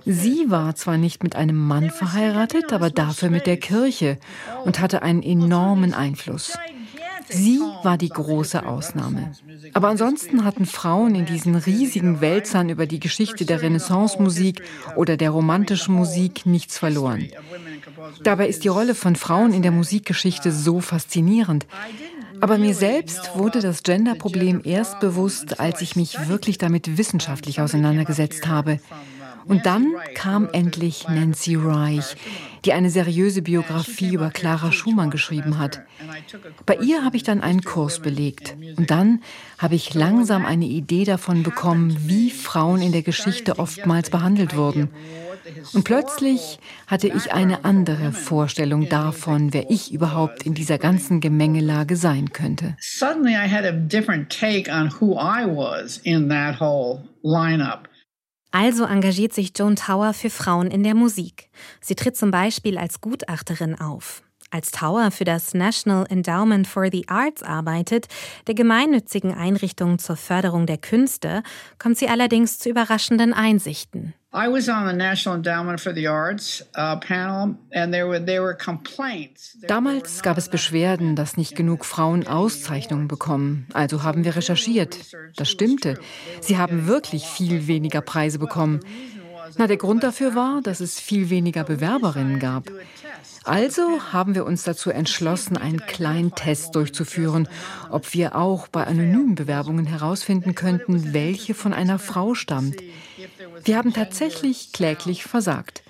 Sie 0.06 0.44
war 0.48 0.74
zwar 0.76 0.96
nicht 0.96 1.22
mit 1.22 1.36
einem 1.36 1.58
Mann 1.58 1.90
verheiratet, 1.90 2.72
aber 2.72 2.90
dafür 2.90 3.28
mit 3.28 3.46
der 3.46 3.58
Kirche 3.58 4.18
und 4.64 4.80
hatte 4.80 5.02
einen 5.02 5.22
enormen 5.22 5.92
Einfluss. 5.92 6.56
Sie 7.30 7.60
war 7.82 7.98
die 7.98 8.08
große 8.08 8.66
Ausnahme. 8.66 9.32
Aber 9.74 9.88
ansonsten 9.88 10.44
hatten 10.44 10.66
Frauen 10.66 11.14
in 11.14 11.26
diesen 11.26 11.54
riesigen 11.54 12.20
Wälzern 12.20 12.68
über 12.68 12.86
die 12.86 13.00
Geschichte 13.00 13.44
der 13.44 13.62
Renaissance-Musik 13.62 14.62
oder 14.96 15.16
der 15.16 15.30
romantischen 15.30 15.94
Musik 15.94 16.46
nichts 16.46 16.78
verloren. 16.78 17.28
Dabei 18.22 18.48
ist 18.48 18.64
die 18.64 18.68
Rolle 18.68 18.94
von 18.94 19.16
Frauen 19.16 19.52
in 19.52 19.62
der 19.62 19.72
Musikgeschichte 19.72 20.52
so 20.52 20.80
faszinierend. 20.80 21.66
Aber 22.40 22.56
mir 22.58 22.74
selbst 22.74 23.36
wurde 23.36 23.60
das 23.60 23.82
Gender-Problem 23.82 24.60
erst 24.64 25.00
bewusst, 25.00 25.58
als 25.58 25.80
ich 25.80 25.96
mich 25.96 26.28
wirklich 26.28 26.58
damit 26.58 26.96
wissenschaftlich 26.96 27.60
auseinandergesetzt 27.60 28.46
habe. 28.46 28.80
Und 29.46 29.66
dann 29.66 29.94
kam 30.14 30.48
endlich 30.52 31.08
Nancy 31.08 31.56
Reich, 31.56 32.16
die 32.64 32.72
eine 32.72 32.90
seriöse 32.90 33.42
Biografie 33.42 34.14
über 34.14 34.30
Clara 34.30 34.72
Schumann 34.72 35.10
geschrieben 35.10 35.58
hat. 35.58 35.82
Bei 36.66 36.76
ihr 36.76 37.04
habe 37.04 37.16
ich 37.16 37.22
dann 37.22 37.40
einen 37.40 37.62
Kurs 37.62 38.00
belegt. 38.00 38.56
Und 38.76 38.90
dann 38.90 39.22
habe 39.58 39.74
ich 39.74 39.94
langsam 39.94 40.44
eine 40.46 40.66
Idee 40.66 41.04
davon 41.04 41.42
bekommen, 41.42 41.96
wie 42.06 42.30
Frauen 42.30 42.82
in 42.82 42.92
der 42.92 43.02
Geschichte 43.02 43.58
oftmals 43.58 44.10
behandelt 44.10 44.56
wurden. 44.56 44.90
Und 45.72 45.84
plötzlich 45.84 46.58
hatte 46.86 47.08
ich 47.08 47.32
eine 47.32 47.64
andere 47.64 48.12
Vorstellung 48.12 48.88
davon, 48.88 49.52
wer 49.54 49.70
ich 49.70 49.92
überhaupt 49.92 50.44
in 50.44 50.54
dieser 50.54 50.78
ganzen 50.78 51.20
Gemengelage 51.20 51.96
sein 51.96 52.32
könnte. 52.32 52.76
Suddenly 52.80 53.32
I 53.32 53.48
had 53.50 53.64
a 53.64 53.72
different 53.72 54.30
take 54.30 54.70
on 54.70 54.92
who 55.00 55.14
I 55.14 55.46
was 55.46 55.98
in 55.98 56.28
that 56.28 56.60
whole 56.60 57.04
lineup. 57.22 57.87
Also 58.50 58.84
engagiert 58.84 59.32
sich 59.32 59.52
Joan 59.56 59.76
Tower 59.76 60.14
für 60.14 60.30
Frauen 60.30 60.70
in 60.70 60.82
der 60.82 60.94
Musik. 60.94 61.50
Sie 61.80 61.94
tritt 61.94 62.16
zum 62.16 62.30
Beispiel 62.30 62.78
als 62.78 63.00
Gutachterin 63.00 63.78
auf. 63.78 64.22
Als 64.50 64.70
Tower 64.70 65.10
für 65.10 65.24
das 65.24 65.52
National 65.52 66.06
Endowment 66.08 66.66
for 66.66 66.88
the 66.90 67.06
Arts 67.08 67.42
arbeitet, 67.42 68.08
der 68.46 68.54
gemeinnützigen 68.54 69.34
Einrichtung 69.34 69.98
zur 69.98 70.16
Förderung 70.16 70.64
der 70.64 70.78
Künste, 70.78 71.42
kommt 71.78 71.98
sie 71.98 72.08
allerdings 72.08 72.58
zu 72.58 72.70
überraschenden 72.70 73.34
Einsichten. 73.34 74.14
Damals 79.66 80.22
gab 80.22 80.36
es 80.36 80.50
Beschwerden, 80.50 81.16
dass 81.16 81.38
nicht 81.38 81.56
genug 81.56 81.86
Frauen 81.86 82.26
Auszeichnungen 82.26 83.08
bekommen. 83.08 83.66
Also 83.72 84.02
haben 84.02 84.24
wir 84.24 84.36
recherchiert. 84.36 84.98
Das 85.36 85.48
stimmte. 85.48 85.98
Sie 86.42 86.58
haben 86.58 86.86
wirklich 86.86 87.24
viel 87.24 87.68
weniger 87.68 88.02
Preise 88.02 88.38
bekommen. 88.38 88.80
Na, 89.56 89.66
der 89.66 89.76
Grund 89.76 90.02
dafür 90.02 90.34
war, 90.34 90.60
dass 90.62 90.80
es 90.80 91.00
viel 91.00 91.30
weniger 91.30 91.64
Bewerberinnen 91.64 92.38
gab. 92.38 92.70
Also 93.44 94.12
haben 94.12 94.34
wir 94.34 94.44
uns 94.44 94.64
dazu 94.64 94.90
entschlossen, 94.90 95.56
einen 95.56 95.80
kleinen 95.80 96.34
Test 96.34 96.74
durchzuführen, 96.74 97.48
ob 97.90 98.12
wir 98.12 98.36
auch 98.36 98.68
bei 98.68 98.84
anonymen 98.84 99.34
Bewerbungen 99.34 99.86
herausfinden 99.86 100.54
könnten, 100.54 101.14
welche 101.14 101.54
von 101.54 101.72
einer 101.72 101.98
Frau 101.98 102.34
stammt. 102.34 102.76
Wir 103.64 103.76
haben 103.76 103.92
tatsächlich 103.92 104.72
kläglich 104.72 105.24
versagt. 105.24 105.82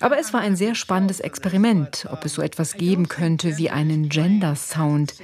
Aber 0.00 0.18
es 0.18 0.32
war 0.32 0.40
ein 0.40 0.56
sehr 0.56 0.74
spannendes 0.74 1.20
Experiment, 1.20 2.06
ob 2.10 2.24
es 2.24 2.34
so 2.34 2.42
etwas 2.42 2.74
geben 2.74 3.08
könnte 3.08 3.58
wie 3.58 3.70
einen 3.70 4.08
Gender 4.08 4.56
Sound. 4.56 5.14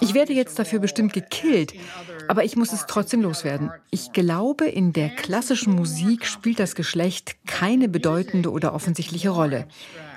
Ich 0.00 0.12
werde 0.12 0.34
jetzt 0.34 0.58
dafür 0.58 0.78
bestimmt 0.78 1.14
gekillt, 1.14 1.72
aber 2.28 2.44
ich 2.44 2.56
muss 2.56 2.72
es 2.72 2.86
trotzdem 2.86 3.22
loswerden. 3.22 3.70
Ich 3.90 4.12
glaube, 4.12 4.66
in 4.66 4.92
der 4.92 5.10
klassischen 5.10 5.74
Musik 5.74 6.26
spielt 6.26 6.58
das 6.58 6.74
Geschlecht 6.74 7.36
keine 7.46 7.88
bedeutende 7.88 8.50
oder 8.50 8.74
offensichtliche 8.74 9.30
Rolle 9.30 9.66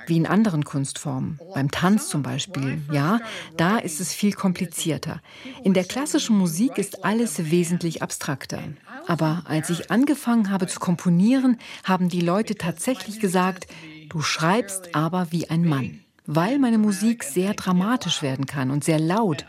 wie 0.10 0.18
in 0.18 0.26
anderen 0.26 0.66
Kunstformen. 0.66 1.40
Beim 1.54 1.72
Tanz 1.72 2.10
zum 2.10 2.24
Beispiel, 2.24 2.82
ja, 2.92 3.20
da 3.56 3.78
ist 3.78 4.02
es 4.02 4.14
viel 4.14 4.34
komplizierter. 4.34 5.22
In 5.64 5.74
der 5.74 5.86
klassischen 5.86 6.38
Musik 6.38 6.78
ist 6.78 7.06
alles 7.06 7.52
wesentlich 7.52 8.02
abstrakter. 8.02 8.60
Aber 9.08 9.44
als 9.46 9.70
ich 9.70 9.92
angefangen 9.92 10.50
habe 10.50 10.68
zu 10.68 10.80
komponieren, 10.80 11.58
haben 11.84 12.10
die 12.10 12.22
Leute 12.22 12.56
tatsächlich 12.56 13.20
gesagt, 13.20 13.68
du 14.10 14.22
schreibst 14.22 14.96
aber 14.96 15.28
wie 15.32 15.50
ein 15.50 15.64
Mann, 15.64 16.00
weil 16.26 16.60
meine 16.60 16.80
Musik 16.80 17.24
sehr 17.24 17.54
dramatisch 17.54 18.22
werden 18.22 18.46
kann 18.46 18.72
und 18.72 18.84
sehr 18.84 19.00
laut. 19.00 19.46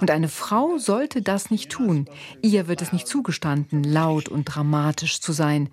Und 0.00 0.10
eine 0.10 0.28
Frau 0.28 0.78
sollte 0.78 1.22
das 1.22 1.50
nicht 1.50 1.70
tun. 1.70 2.06
Ihr 2.42 2.68
wird 2.68 2.82
es 2.82 2.92
nicht 2.92 3.06
zugestanden, 3.06 3.82
laut 3.82 4.28
und 4.28 4.44
dramatisch 4.44 5.20
zu 5.20 5.32
sein. 5.32 5.68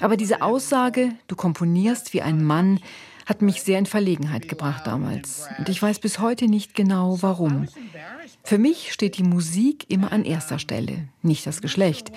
Aber 0.00 0.16
diese 0.16 0.42
Aussage, 0.42 1.12
du 1.26 1.36
komponierst 1.36 2.12
wie 2.14 2.22
ein 2.22 2.44
Mann, 2.44 2.80
hat 3.26 3.42
mich 3.42 3.62
sehr 3.62 3.78
in 3.78 3.86
Verlegenheit 3.86 4.48
gebracht 4.48 4.86
damals. 4.86 5.48
Und 5.58 5.68
ich 5.68 5.82
weiß 5.82 5.98
bis 5.98 6.18
heute 6.18 6.46
nicht 6.46 6.74
genau, 6.74 7.18
warum. 7.20 7.68
Für 8.42 8.56
mich 8.56 8.92
steht 8.92 9.18
die 9.18 9.22
Musik 9.22 9.84
immer 9.90 10.12
an 10.12 10.24
erster 10.24 10.58
Stelle, 10.58 11.08
nicht 11.22 11.46
das 11.46 11.60
Geschlecht. 11.60 12.10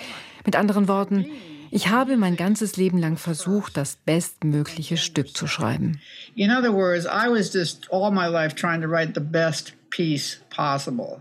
Mit 0.46 0.56
anderen 0.56 0.88
Worten, 0.88 1.26
ich 1.70 1.90
habe 1.90 2.16
mein 2.16 2.38
ganzes 2.38 2.78
Leben 2.78 2.98
lang 2.98 3.18
versucht, 3.18 3.76
das 3.76 3.98
bestmögliche 3.98 4.98
Stück 4.98 5.36
zu 5.36 5.48
schreiben. 5.48 6.00
In 6.36 6.52
other 6.52 6.74
words, 6.74 7.06
I 7.06 7.30
was 7.30 7.54
just 7.54 7.92
all 7.92 8.12
my 8.12 8.28
life 8.28 8.56
trying 8.56 8.82
to 8.82 8.88
write 8.88 9.14
the 9.14 9.26
best 9.26 9.74
piece 9.90 10.40
possible. 10.50 11.20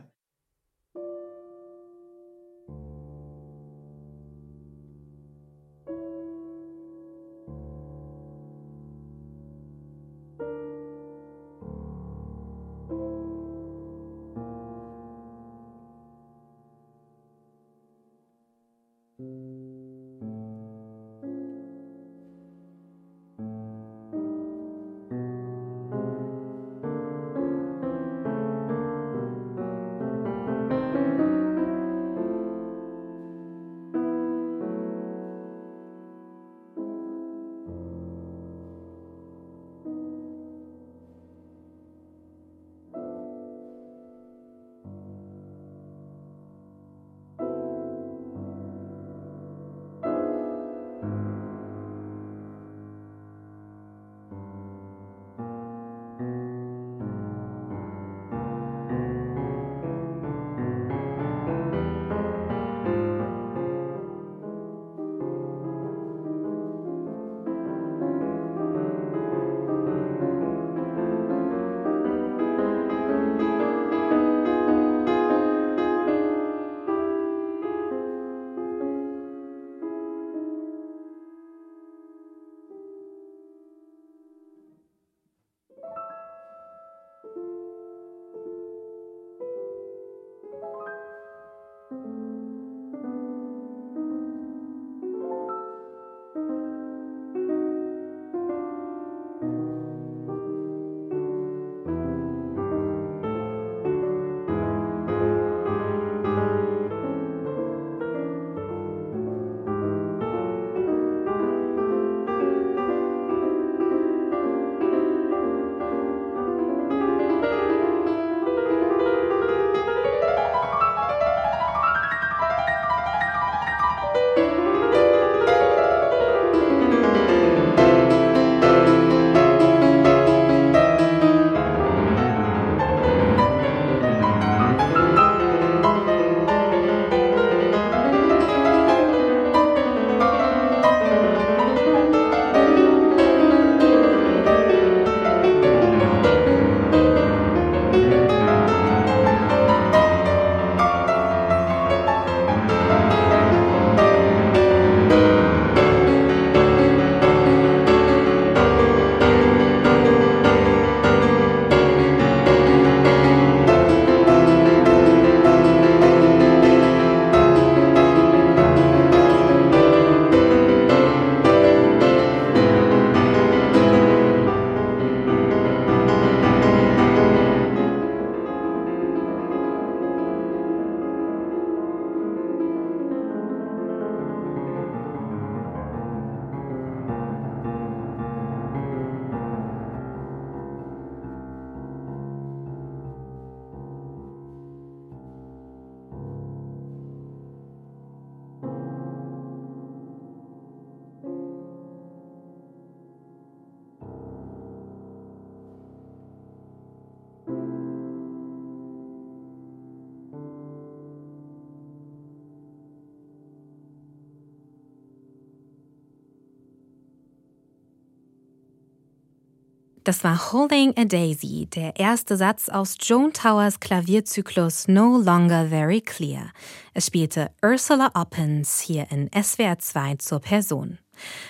Das 220.11 220.25
war 220.25 220.53
Holding 220.53 220.92
a 220.96 221.05
Daisy, 221.05 221.68
der 221.73 221.94
erste 221.94 222.37
Satz 222.37 222.68
aus 222.68 222.96
Joan 223.01 223.33
Towers 223.33 223.79
Klavierzyklus 223.79 224.88
No 224.88 225.16
Longer 225.16 225.68
Very 225.68 226.01
Clear. 226.01 226.51
Es 226.94 227.07
spielte 227.07 227.53
Ursula 227.62 228.11
Oppens 228.14 228.81
hier 228.81 229.07
in 229.12 229.31
SWR 229.33 229.79
2 229.79 230.16
zur 230.16 230.40
Person. 230.40 230.99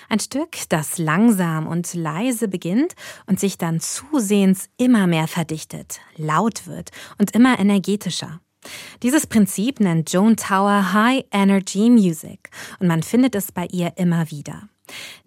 Ein 0.09 0.19
Stück, 0.19 0.57
das 0.69 0.99
langsam 0.99 1.65
und 1.65 1.91
leise 1.95 2.47
beginnt 2.47 2.93
und 3.25 3.39
sich 3.39 3.57
dann 3.57 3.79
zusehends 3.79 4.69
immer 4.77 5.07
mehr 5.07 5.27
verdichtet, 5.27 5.99
laut 6.15 6.67
wird 6.67 6.91
und 7.17 7.31
immer 7.31 7.57
energetischer. 7.57 8.41
Dieses 9.01 9.25
Prinzip 9.25 9.79
nennt 9.79 10.13
Joan 10.13 10.37
Tower 10.37 10.93
High 10.93 11.25
Energy 11.31 11.89
Music 11.89 12.51
und 12.79 12.85
man 12.87 13.01
findet 13.01 13.33
es 13.33 13.51
bei 13.51 13.65
ihr 13.71 13.93
immer 13.97 14.29
wieder. 14.29 14.69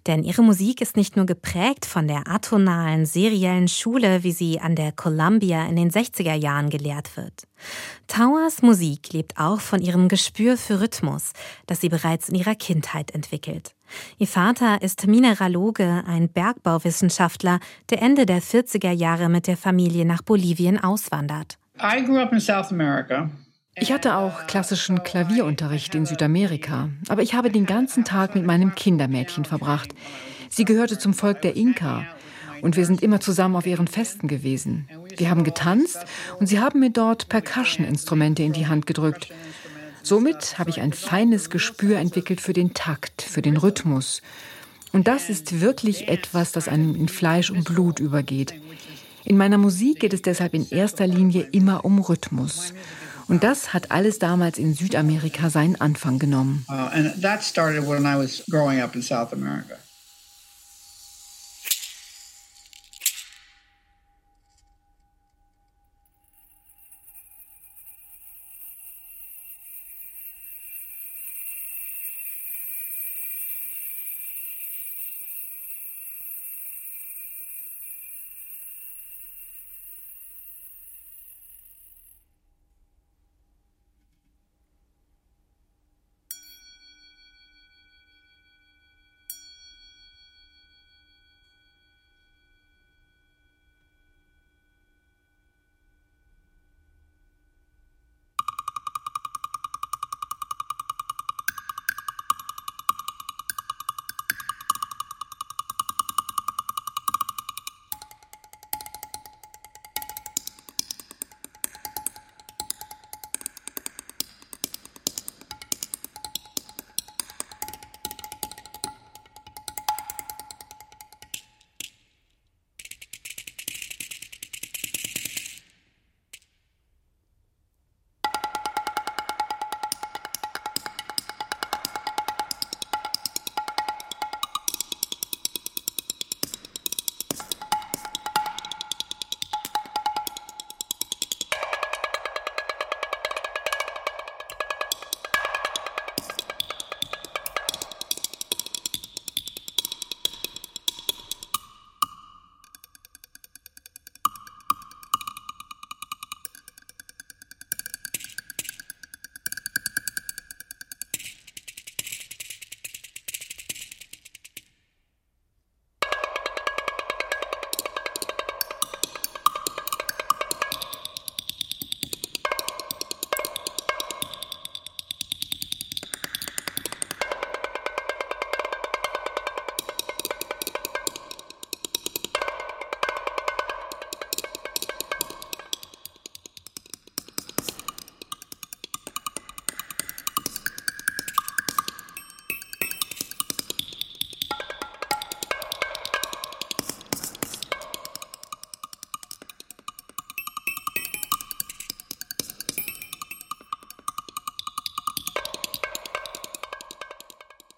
Denn 0.06 0.22
ihre 0.22 0.42
Musik 0.42 0.80
ist 0.80 0.96
nicht 0.96 1.16
nur 1.16 1.26
geprägt 1.26 1.86
von 1.86 2.06
der 2.06 2.28
atonalen, 2.30 3.06
seriellen 3.06 3.68
Schule, 3.68 4.22
wie 4.22 4.32
sie 4.32 4.60
an 4.60 4.76
der 4.76 4.92
Columbia 4.92 5.66
in 5.66 5.76
den 5.76 5.90
60er 5.90 6.34
Jahren 6.34 6.70
gelehrt 6.70 7.16
wird. 7.16 7.44
Towers 8.06 8.62
Musik 8.62 9.12
lebt 9.12 9.38
auch 9.38 9.60
von 9.60 9.80
ihrem 9.80 10.08
Gespür 10.08 10.56
für 10.56 10.80
Rhythmus, 10.80 11.32
das 11.66 11.80
sie 11.80 11.88
bereits 11.88 12.28
in 12.28 12.34
ihrer 12.34 12.54
Kindheit 12.54 13.12
entwickelt. 13.12 13.74
Ihr 14.18 14.26
Vater 14.26 14.82
ist 14.82 15.06
Mineraloge, 15.06 16.04
ein 16.06 16.28
Bergbauwissenschaftler, 16.28 17.60
der 17.90 18.02
Ende 18.02 18.26
der 18.26 18.42
40er 18.42 18.90
Jahre 18.90 19.28
mit 19.28 19.46
der 19.46 19.56
Familie 19.56 20.04
nach 20.04 20.22
Bolivien 20.22 20.82
auswandert. 20.82 21.58
I 21.78 22.04
grew 22.04 22.18
up 22.18 22.32
in 22.32 22.40
South 22.40 22.70
America. 22.70 23.30
Ich 23.76 23.92
hatte 23.92 24.16
auch 24.16 24.46
klassischen 24.46 25.02
Klavierunterricht 25.02 25.94
in 25.96 26.06
Südamerika, 26.06 26.90
aber 27.08 27.22
ich 27.22 27.34
habe 27.34 27.50
den 27.50 27.66
ganzen 27.66 28.04
Tag 28.04 28.36
mit 28.36 28.46
meinem 28.46 28.74
Kindermädchen 28.76 29.44
verbracht. 29.44 29.94
Sie 30.48 30.64
gehörte 30.64 30.96
zum 30.96 31.12
Volk 31.12 31.42
der 31.42 31.56
Inka 31.56 32.06
und 32.62 32.76
wir 32.76 32.86
sind 32.86 33.02
immer 33.02 33.20
zusammen 33.20 33.56
auf 33.56 33.66
ihren 33.66 33.88
Festen 33.88 34.28
gewesen. 34.28 34.88
Wir 35.16 35.28
haben 35.28 35.42
getanzt 35.42 35.98
und 36.38 36.46
sie 36.46 36.60
haben 36.60 36.78
mir 36.78 36.90
dort 36.90 37.28
Percussion-Instrumente 37.28 38.44
in 38.44 38.52
die 38.52 38.68
Hand 38.68 38.86
gedrückt. 38.86 39.28
Somit 40.04 40.56
habe 40.56 40.70
ich 40.70 40.80
ein 40.80 40.92
feines 40.92 41.50
Gespür 41.50 41.98
entwickelt 41.98 42.40
für 42.40 42.52
den 42.52 42.74
Takt, 42.74 43.22
für 43.22 43.42
den 43.42 43.56
Rhythmus. 43.56 44.22
Und 44.92 45.08
das 45.08 45.28
ist 45.28 45.60
wirklich 45.60 46.06
etwas, 46.06 46.52
das 46.52 46.68
einem 46.68 46.94
in 46.94 47.08
Fleisch 47.08 47.50
und 47.50 47.64
Blut 47.64 47.98
übergeht. 47.98 48.54
In 49.24 49.36
meiner 49.36 49.58
Musik 49.58 50.00
geht 50.00 50.12
es 50.12 50.22
deshalb 50.22 50.54
in 50.54 50.68
erster 50.70 51.08
Linie 51.08 51.48
immer 51.50 51.84
um 51.84 51.98
Rhythmus. 51.98 52.74
Und 53.28 53.42
das 53.42 53.72
hat 53.72 53.90
alles 53.90 54.18
damals 54.18 54.58
in 54.58 54.74
Südamerika 54.74 55.50
seinen 55.50 55.80
Anfang 55.80 56.18
genommen. 56.18 56.66
Uh, 56.68 56.74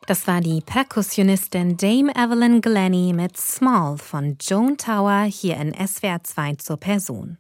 Das 0.07 0.29
war 0.29 0.41
die 0.41 0.61
Perkussionistin 0.61 1.77
Dame 1.77 2.15
Evelyn 2.15 2.61
Glennie 2.61 3.13
mit 3.13 3.37
Small 3.37 3.99
von 3.99 4.37
Joan 4.41 4.77
Tower 4.77 5.23
hier 5.23 5.57
in 5.57 5.75
SWR 5.75 6.23
2 6.23 6.55
zur 6.55 6.77
Person. 6.77 7.39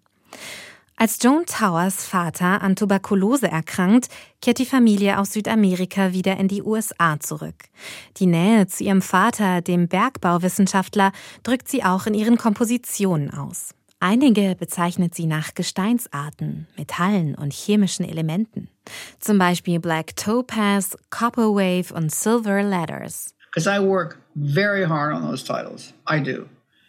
Als 0.96 1.18
Joan 1.22 1.46
Towers 1.46 2.04
Vater 2.04 2.62
an 2.62 2.74
Tuberkulose 2.74 3.46
erkrankt, 3.46 4.08
kehrt 4.42 4.58
die 4.58 4.66
Familie 4.66 5.20
aus 5.20 5.34
Südamerika 5.34 6.12
wieder 6.12 6.38
in 6.38 6.48
die 6.48 6.62
USA 6.62 7.20
zurück. 7.20 7.66
Die 8.16 8.26
Nähe 8.26 8.66
zu 8.66 8.82
ihrem 8.82 9.02
Vater, 9.02 9.60
dem 9.60 9.86
Bergbauwissenschaftler, 9.86 11.12
drückt 11.44 11.68
sie 11.68 11.84
auch 11.84 12.06
in 12.06 12.14
ihren 12.14 12.36
Kompositionen 12.36 13.32
aus. 13.32 13.74
Einige 13.98 14.54
bezeichnet 14.58 15.14
sie 15.14 15.24
nach 15.26 15.54
Gesteinsarten, 15.54 16.66
Metallen 16.76 17.34
und 17.34 17.52
chemischen 17.52 18.04
Elementen. 18.04 18.68
Zum 19.20 19.38
Beispiel 19.38 19.80
Black 19.80 20.16
Topaz, 20.16 20.98
Copper 21.08 21.54
Wave 21.54 21.94
und 21.94 22.12
Silver 22.12 22.62
Ladders. 22.62 23.34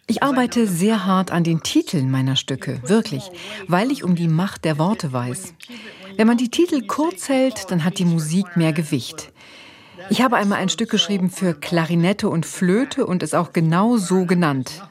Ich 0.09 0.23
arbeite 0.23 0.67
sehr 0.67 1.05
hart 1.05 1.31
an 1.31 1.43
den 1.45 1.63
Titeln 1.63 2.11
meiner 2.11 2.35
Stücke, 2.35 2.81
wirklich, 2.87 3.31
weil 3.67 3.89
ich 3.91 4.03
um 4.03 4.15
die 4.15 4.27
Macht 4.27 4.65
der 4.65 4.77
Worte 4.77 5.13
weiß. 5.13 5.53
Wenn 6.17 6.27
man 6.27 6.37
die 6.37 6.49
Titel 6.49 6.85
kurz 6.87 7.29
hält, 7.29 7.71
dann 7.71 7.85
hat 7.85 7.99
die 7.99 8.05
Musik 8.05 8.57
mehr 8.57 8.73
Gewicht. 8.73 9.31
Ich 10.09 10.21
habe 10.21 10.35
einmal 10.35 10.59
ein 10.59 10.69
Stück 10.69 10.89
geschrieben 10.89 11.29
für 11.29 11.53
Klarinette 11.53 12.27
und 12.27 12.45
Flöte 12.45 13.05
und 13.05 13.23
es 13.23 13.33
auch 13.33 13.53
genau 13.53 13.97
so 13.97 14.25
genannt. 14.25 14.81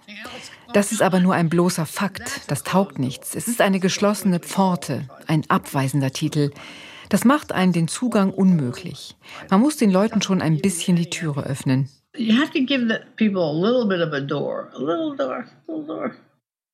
Das 0.76 0.92
ist 0.92 1.00
aber 1.00 1.20
nur 1.20 1.32
ein 1.32 1.48
bloßer 1.48 1.86
Fakt, 1.86 2.42
das 2.48 2.62
taugt 2.62 2.98
nichts. 2.98 3.34
Es 3.34 3.48
ist 3.48 3.62
eine 3.62 3.80
geschlossene 3.80 4.40
Pforte, 4.40 5.08
ein 5.26 5.42
abweisender 5.48 6.10
Titel. 6.10 6.50
Das 7.08 7.24
macht 7.24 7.50
einen 7.50 7.72
den 7.72 7.88
Zugang 7.88 8.30
unmöglich. 8.30 9.16
Man 9.48 9.62
muss 9.62 9.78
den 9.78 9.90
Leuten 9.90 10.20
schon 10.20 10.42
ein 10.42 10.58
bisschen 10.58 10.96
die 10.96 11.08
Türe 11.08 11.46
öffnen. 11.46 11.88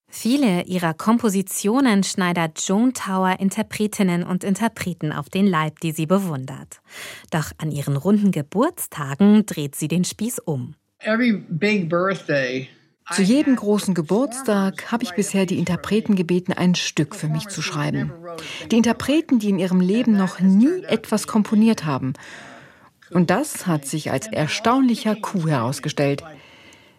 Viele 0.08 0.64
ihrer 0.64 0.94
Kompositionen 0.94 2.02
schneidert 2.02 2.60
Joan 2.66 2.94
Tower 2.94 3.36
Interpretinnen 3.38 4.24
und 4.24 4.42
Interpreten 4.42 5.12
auf 5.12 5.30
den 5.30 5.46
Leib, 5.46 5.78
die 5.78 5.92
sie 5.92 6.06
bewundert. 6.06 6.80
Doch 7.30 7.52
an 7.58 7.70
ihren 7.70 7.96
runden 7.96 8.32
Geburtstagen 8.32 9.46
dreht 9.46 9.76
sie 9.76 9.86
den 9.86 10.02
Spieß 10.02 10.40
um. 10.40 10.74
Zu 13.10 13.22
jedem 13.22 13.56
großen 13.56 13.94
Geburtstag 13.94 14.92
habe 14.92 15.02
ich 15.02 15.12
bisher 15.12 15.44
die 15.44 15.58
Interpreten 15.58 16.14
gebeten, 16.14 16.52
ein 16.52 16.74
Stück 16.74 17.14
für 17.14 17.28
mich 17.28 17.48
zu 17.48 17.60
schreiben. 17.60 18.12
Die 18.70 18.76
Interpreten, 18.76 19.38
die 19.38 19.50
in 19.50 19.58
ihrem 19.58 19.80
Leben 19.80 20.16
noch 20.16 20.40
nie 20.40 20.84
etwas 20.84 21.26
komponiert 21.26 21.84
haben. 21.84 22.14
Und 23.10 23.30
das 23.30 23.66
hat 23.66 23.86
sich 23.86 24.10
als 24.10 24.28
erstaunlicher 24.28 25.16
Coup 25.16 25.46
herausgestellt. 25.46 26.22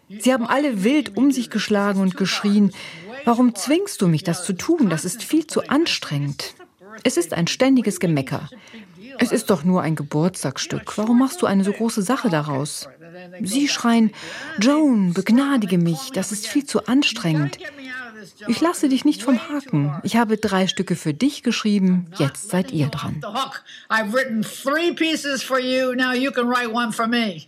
Sie 0.10 0.32
haben 0.34 0.46
alle 0.46 0.84
wild 0.84 1.18
um 1.18 1.32
sich 1.32 1.50
geschlagen 1.50 2.02
und 2.02 2.18
geschrien, 2.18 2.72
warum 3.26 3.56
zwingst 3.56 4.02
du 4.02 4.08
mich, 4.08 4.24
das 4.24 4.44
zu 4.44 4.54
tun? 4.54 4.90
Das 4.90 5.06
ist 5.06 5.24
viel 5.24 5.48
zu 5.48 5.68
anstrengend. 5.70 6.54
Es 7.04 7.18
ist 7.18 7.34
ein 7.34 7.48
ständiges 7.48 8.00
Gemecker. 8.00 8.50
Es 9.20 9.32
ist 9.32 9.50
doch 9.50 9.64
nur 9.64 9.82
ein 9.82 9.96
Geburtstagsstück. 9.96 10.98
Warum 10.98 11.20
machst 11.20 11.42
du 11.42 11.46
eine 11.46 11.64
so 11.64 11.72
große 11.72 12.02
Sache 12.02 12.30
daraus? 12.30 12.88
Sie 13.42 13.68
schreien, 13.68 14.12
Joan, 14.60 15.14
begnadige 15.14 15.78
mich, 15.78 16.12
das 16.14 16.32
ist 16.32 16.48
viel 16.48 16.66
zu 16.66 16.86
anstrengend. 16.86 17.58
Ich 18.48 18.62
lasse 18.62 18.90
dich 18.90 19.06
nicht 19.06 19.24
vom 19.24 19.50
Haken. 19.50 20.00
Ich 20.04 20.16
habe 20.16 20.38
drei 20.38 20.68
Stücke 20.68 20.96
für 20.96 21.14
dich 21.14 21.44
geschrieben, 21.44 22.08
jetzt 22.18 22.50
seid 22.50 22.72
ihr 22.72 22.88
dran. 22.88 23.22
I've 23.90 24.14
written 24.14 24.42
three 24.42 24.94
pieces 24.94 25.44
for 25.44 25.60
you, 25.60 25.94
now 25.94 26.14
you 26.14 26.32
can 26.32 26.48
write 26.48 26.72
one 26.74 26.92
for 26.92 27.08
me. 27.08 27.48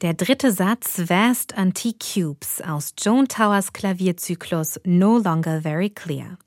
Der 0.00 0.14
dritte 0.14 0.52
Satz 0.52 1.08
Vast 1.08 1.58
Antique 1.58 1.98
Cubes 1.98 2.60
aus 2.60 2.94
Joan 2.96 3.26
Towers 3.26 3.72
Klavierzyklus 3.72 4.78
No 4.84 5.18
Longer 5.18 5.62
Very 5.62 5.90
Clear. 5.90 6.38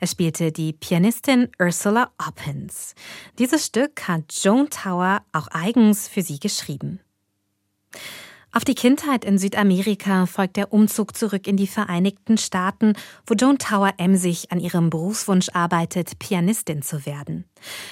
Er 0.00 0.08
spielte 0.08 0.50
die 0.50 0.72
Pianistin 0.72 1.48
Ursula 1.60 2.10
Oppens. 2.18 2.96
Dieses 3.38 3.64
Stück 3.64 4.08
hat 4.08 4.32
Joan 4.42 4.70
Tower 4.70 5.22
auch 5.32 5.46
eigens 5.52 6.08
für 6.08 6.22
sie 6.22 6.40
geschrieben. 6.40 6.98
Auf 8.56 8.64
die 8.64 8.74
Kindheit 8.74 9.26
in 9.26 9.36
Südamerika 9.36 10.24
folgt 10.24 10.56
der 10.56 10.72
Umzug 10.72 11.14
zurück 11.14 11.46
in 11.46 11.58
die 11.58 11.66
Vereinigten 11.66 12.38
Staaten, 12.38 12.94
wo 13.26 13.34
Joan 13.34 13.58
Tower 13.58 13.92
emsig 13.98 14.50
an 14.50 14.60
ihrem 14.60 14.88
Berufswunsch 14.88 15.50
arbeitet, 15.52 16.18
Pianistin 16.18 16.80
zu 16.80 17.04
werden. 17.04 17.44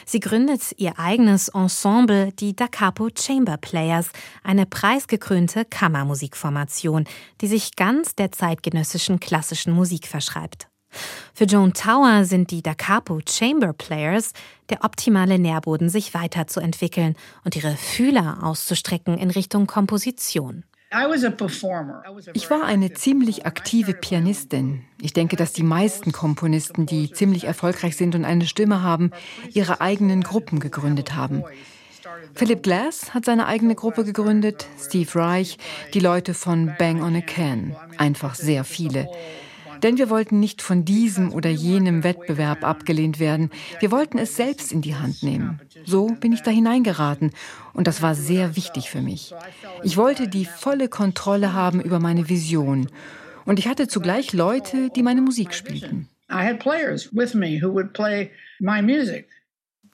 Sie 0.07 0.21
gründet 0.21 0.73
ihr 0.79 0.99
eigenes 0.99 1.49
Ensemble, 1.49 2.33
die 2.33 2.57
Da 2.57 2.67
Capo 2.67 3.11
Chamber 3.15 3.59
Players, 3.59 4.09
eine 4.43 4.65
preisgekrönte 4.65 5.67
Kammermusikformation, 5.67 7.05
die 7.43 7.47
sich 7.47 7.77
ganz 7.77 8.15
der 8.15 8.33
zeitgenössischen 8.33 9.21
klassischen 9.21 9.75
Musik 9.75 10.07
verschreibt. 10.07 10.69
Für 11.35 11.45
Joan 11.45 11.73
Tower 11.73 12.25
sind 12.25 12.51
die 12.51 12.63
Da 12.63 12.75
Capo 12.75 13.21
Chamber 13.29 13.73
Players 13.73 14.33
der 14.71 14.85
optimale 14.85 15.39
Nährboden, 15.39 15.89
sich 15.89 16.15
weiterzuentwickeln 16.15 17.17
und 17.45 17.57
ihre 17.57 17.77
Fühler 17.77 18.39
auszustrecken 18.43 19.19
in 19.19 19.31
Richtung 19.31 19.67
Komposition. 19.67 20.65
Ich 22.35 22.51
war 22.51 22.65
eine 22.65 22.93
ziemlich 22.93 23.47
aktive 23.47 23.95
Pianistin. 23.95 24.85
Ich 25.01 25.13
denke, 25.13 25.35
dass 25.35 25.53
die 25.53 25.65
meisten 25.65 26.13
Komponisten, 26.13 26.87
die 26.87 27.11
ziemlich 27.11 27.45
erfolgreich 27.45 27.97
sind 27.97 28.15
und 28.15 28.25
eine 28.25 28.47
Stimme 28.47 28.83
haben, 28.83 29.11
ihre 29.53 29.81
eigenen 29.81 30.23
Gruppen 30.23 30.61
gegründet 30.61 31.15
haben. 31.17 31.43
Philip 32.35 32.63
Glass 32.63 33.13
hat 33.13 33.25
seine 33.25 33.47
eigene 33.47 33.75
Gruppe 33.75 34.05
gegründet, 34.05 34.67
Steve 34.79 35.13
Reich, 35.15 35.59
die 35.95 36.01
Leute 36.01 36.35
von 36.35 36.75
Bang 36.79 37.03
on 37.03 37.17
a 37.17 37.21
Can, 37.21 37.75
einfach 37.97 38.35
sehr 38.35 38.63
viele. 38.63 39.09
Denn 39.85 39.99
wir 39.99 40.09
wollten 40.09 40.41
nicht 40.41 40.63
von 40.63 40.87
diesem 40.87 41.31
oder 41.31 41.51
jenem 41.51 42.05
Wettbewerb 42.05 42.65
abgelehnt 42.65 43.21
werden. 43.21 43.51
Wir 43.81 43.91
wollten 43.91 44.17
es 44.17 44.35
selbst 44.35 44.73
in 44.73 44.81
die 44.81 44.97
Hand 44.97 45.23
nehmen. 45.23 45.61
So 45.85 46.07
bin 46.07 46.33
ich 46.33 46.41
da 46.41 46.51
hineingeraten 46.51 47.33
und 47.75 47.87
das 47.87 48.01
war 48.01 48.15
sehr 48.15 48.57
wichtig 48.57 48.89
für 48.89 49.03
mich. 49.03 49.35
Ich 49.83 49.99
wollte 49.99 50.27
die 50.27 50.47
volle 50.47 50.89
Kontrolle 50.89 51.53
haben 51.53 51.83
über 51.83 52.01
meine 52.01 52.31
Vision 52.31 52.89
und 53.45 53.59
ich 53.59 53.69
hatte 53.69 53.87
zugleich 53.87 54.33
Leute, 54.33 54.89
die 54.89 55.03
meine 55.03 55.21
Musik 55.21 55.53
spielten. 55.53 56.09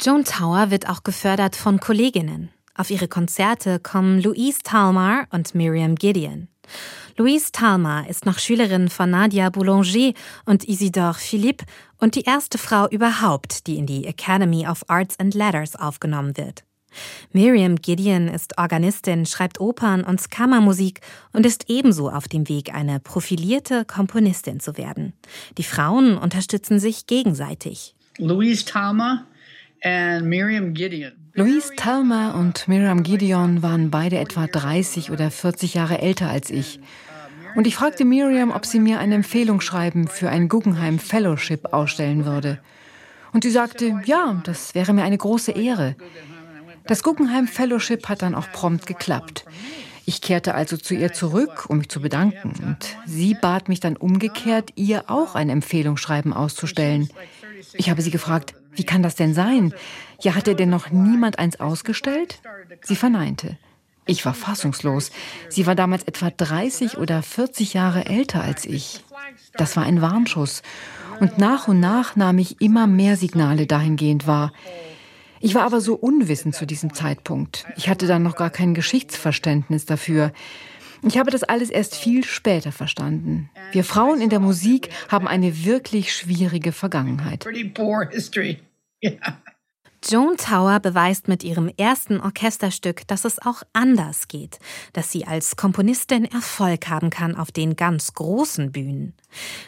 Joan 0.00 0.24
Tower 0.24 0.70
wird 0.70 0.88
auch 0.88 1.02
gefördert 1.02 1.56
von 1.56 1.80
Kolleginnen. 1.80 2.50
Auf 2.76 2.90
ihre 2.90 3.08
Konzerte 3.08 3.80
kommen 3.80 4.22
Louise 4.22 4.60
Talmar 4.62 5.26
und 5.30 5.56
Miriam 5.56 5.96
Gideon. 5.96 6.46
Louise 7.20 7.52
Talma 7.52 8.06
ist 8.08 8.24
noch 8.24 8.38
Schülerin 8.38 8.88
von 8.88 9.10
Nadia 9.10 9.50
Boulanger 9.50 10.14
und 10.46 10.66
Isidore 10.66 11.12
Philippe 11.12 11.66
und 11.98 12.14
die 12.14 12.22
erste 12.22 12.56
Frau 12.56 12.88
überhaupt, 12.88 13.66
die 13.66 13.76
in 13.76 13.84
die 13.84 14.06
Academy 14.06 14.66
of 14.66 14.88
Arts 14.88 15.20
and 15.20 15.34
Letters 15.34 15.76
aufgenommen 15.76 16.38
wird. 16.38 16.64
Miriam 17.34 17.76
Gideon 17.76 18.26
ist 18.26 18.56
Organistin, 18.56 19.26
schreibt 19.26 19.60
Opern 19.60 20.02
und 20.02 20.30
Kammermusik 20.30 21.02
und 21.34 21.44
ist 21.44 21.68
ebenso 21.68 22.08
auf 22.08 22.26
dem 22.26 22.48
Weg, 22.48 22.72
eine 22.72 23.00
profilierte 23.00 23.84
Komponistin 23.84 24.58
zu 24.58 24.78
werden. 24.78 25.12
Die 25.58 25.62
Frauen 25.62 26.16
unterstützen 26.16 26.80
sich 26.80 27.06
gegenseitig. 27.06 27.94
Louise 28.16 28.64
Talma 28.64 29.26
and 29.82 30.24
Miriam 30.24 30.72
Gideon. 30.72 31.12
Louise 31.34 31.70
Talma 31.76 32.30
und 32.30 32.66
Miriam 32.66 33.02
Gideon 33.02 33.62
waren 33.62 33.90
beide 33.90 34.16
etwa 34.16 34.46
30 34.46 35.10
oder 35.10 35.30
40 35.30 35.74
Jahre 35.74 36.00
älter 36.00 36.30
als 36.30 36.48
ich 36.48 36.80
und 37.54 37.66
ich 37.66 37.76
fragte 37.76 38.04
Miriam, 38.04 38.50
ob 38.50 38.66
sie 38.66 38.80
mir 38.80 38.98
eine 38.98 39.14
Empfehlung 39.14 39.60
schreiben 39.60 40.08
für 40.08 40.28
ein 40.28 40.48
Guggenheim 40.48 40.98
Fellowship 40.98 41.72
ausstellen 41.72 42.24
würde. 42.24 42.58
Und 43.32 43.44
sie 43.44 43.50
sagte, 43.50 44.00
ja, 44.04 44.40
das 44.44 44.74
wäre 44.74 44.92
mir 44.92 45.04
eine 45.04 45.18
große 45.18 45.52
Ehre. 45.52 45.96
Das 46.86 47.02
Guggenheim 47.02 47.46
Fellowship 47.46 48.08
hat 48.08 48.22
dann 48.22 48.34
auch 48.34 48.50
prompt 48.50 48.86
geklappt. 48.86 49.44
Ich 50.06 50.20
kehrte 50.20 50.54
also 50.54 50.76
zu 50.76 50.94
ihr 50.94 51.12
zurück, 51.12 51.66
um 51.68 51.78
mich 51.78 51.88
zu 51.88 52.00
bedanken. 52.00 52.52
Und 52.64 52.96
sie 53.06 53.34
bat 53.34 53.68
mich 53.68 53.78
dann 53.78 53.96
umgekehrt, 53.96 54.70
ihr 54.74 55.08
auch 55.08 55.34
ein 55.34 55.50
Empfehlungsschreiben 55.50 56.32
auszustellen. 56.32 57.08
Ich 57.74 57.90
habe 57.90 58.02
sie 58.02 58.10
gefragt, 58.10 58.54
wie 58.74 58.84
kann 58.84 59.02
das 59.02 59.14
denn 59.14 59.34
sein? 59.34 59.72
Ja, 60.20 60.34
hat 60.34 60.46
dir 60.46 60.54
denn 60.54 60.70
noch 60.70 60.90
niemand 60.90 61.38
eins 61.38 61.60
ausgestellt? 61.60 62.40
Sie 62.82 62.96
verneinte. 62.96 63.56
Ich 64.10 64.26
war 64.26 64.34
fassungslos. 64.34 65.12
Sie 65.48 65.68
war 65.68 65.76
damals 65.76 66.02
etwa 66.02 66.30
30 66.30 66.98
oder 66.98 67.22
40 67.22 67.74
Jahre 67.74 68.06
älter 68.06 68.42
als 68.42 68.64
ich. 68.64 69.04
Das 69.54 69.76
war 69.76 69.84
ein 69.84 70.02
Warnschuss. 70.02 70.62
Und 71.20 71.38
nach 71.38 71.68
und 71.68 71.78
nach 71.78 72.16
nahm 72.16 72.38
ich 72.38 72.60
immer 72.60 72.88
mehr 72.88 73.16
Signale 73.16 73.68
dahingehend 73.68 74.26
wahr. 74.26 74.52
Ich 75.38 75.54
war 75.54 75.62
aber 75.62 75.80
so 75.80 75.94
unwissend 75.94 76.56
zu 76.56 76.66
diesem 76.66 76.92
Zeitpunkt. 76.92 77.66
Ich 77.76 77.88
hatte 77.88 78.08
dann 78.08 78.24
noch 78.24 78.34
gar 78.34 78.50
kein 78.50 78.74
Geschichtsverständnis 78.74 79.86
dafür. 79.86 80.32
Ich 81.06 81.16
habe 81.16 81.30
das 81.30 81.44
alles 81.44 81.70
erst 81.70 81.94
viel 81.94 82.24
später 82.24 82.72
verstanden. 82.72 83.48
Wir 83.70 83.84
Frauen 83.84 84.20
in 84.20 84.28
der 84.28 84.40
Musik 84.40 84.90
haben 85.08 85.28
eine 85.28 85.64
wirklich 85.64 86.12
schwierige 86.12 86.72
Vergangenheit. 86.72 87.46
Joan 90.02 90.38
Tower 90.38 90.80
beweist 90.80 91.28
mit 91.28 91.44
ihrem 91.44 91.70
ersten 91.76 92.20
Orchesterstück, 92.20 93.06
dass 93.06 93.26
es 93.26 93.38
auch 93.40 93.62
anders 93.74 94.28
geht, 94.28 94.58
dass 94.94 95.12
sie 95.12 95.26
als 95.26 95.56
Komponistin 95.56 96.24
Erfolg 96.24 96.88
haben 96.88 97.10
kann 97.10 97.36
auf 97.36 97.52
den 97.52 97.76
ganz 97.76 98.14
großen 98.14 98.72
Bühnen. 98.72 99.14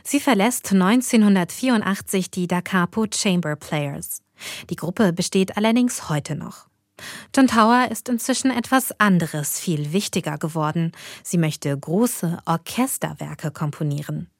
Sie 0.02 0.20
verlässt 0.20 0.72
1984 0.72 2.30
die 2.30 2.46
Da 2.46 2.62
Capo 2.62 3.06
Chamber 3.12 3.56
Players. 3.56 4.22
Die 4.70 4.76
Gruppe 4.76 5.12
besteht 5.12 5.58
allerdings 5.58 6.08
heute 6.08 6.34
noch. 6.34 6.66
John 7.34 7.46
Tower 7.46 7.88
ist 7.90 8.08
inzwischen 8.08 8.50
etwas 8.50 8.98
anderes, 8.98 9.58
viel 9.58 9.92
wichtiger 9.92 10.38
geworden. 10.38 10.92
Sie 11.22 11.38
möchte 11.38 11.76
große 11.76 12.38
Orchesterwerke 12.46 13.50
komponieren. 13.50 14.30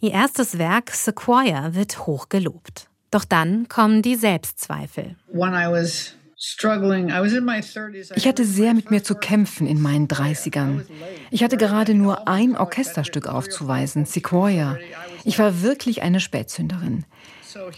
Ihr 0.00 0.12
erstes 0.12 0.58
Werk 0.58 0.90
Sequoia 0.90 1.74
wird 1.74 2.06
hoch 2.06 2.28
gelobt. 2.28 2.87
Doch 3.10 3.24
dann 3.24 3.68
kommen 3.68 4.02
die 4.02 4.16
Selbstzweifel. 4.16 5.16
Ich 8.14 8.28
hatte 8.28 8.44
sehr 8.44 8.74
mit 8.74 8.90
mir 8.90 9.02
zu 9.02 9.14
kämpfen 9.16 9.66
in 9.66 9.80
meinen 9.80 10.06
30ern. 10.06 10.82
Ich 11.30 11.42
hatte 11.42 11.56
gerade 11.56 11.94
nur 11.94 12.28
ein 12.28 12.56
Orchesterstück 12.56 13.26
aufzuweisen, 13.26 14.04
Sequoia. 14.04 14.78
Ich 15.24 15.38
war 15.38 15.62
wirklich 15.62 16.02
eine 16.02 16.20
Spätzünderin. 16.20 17.04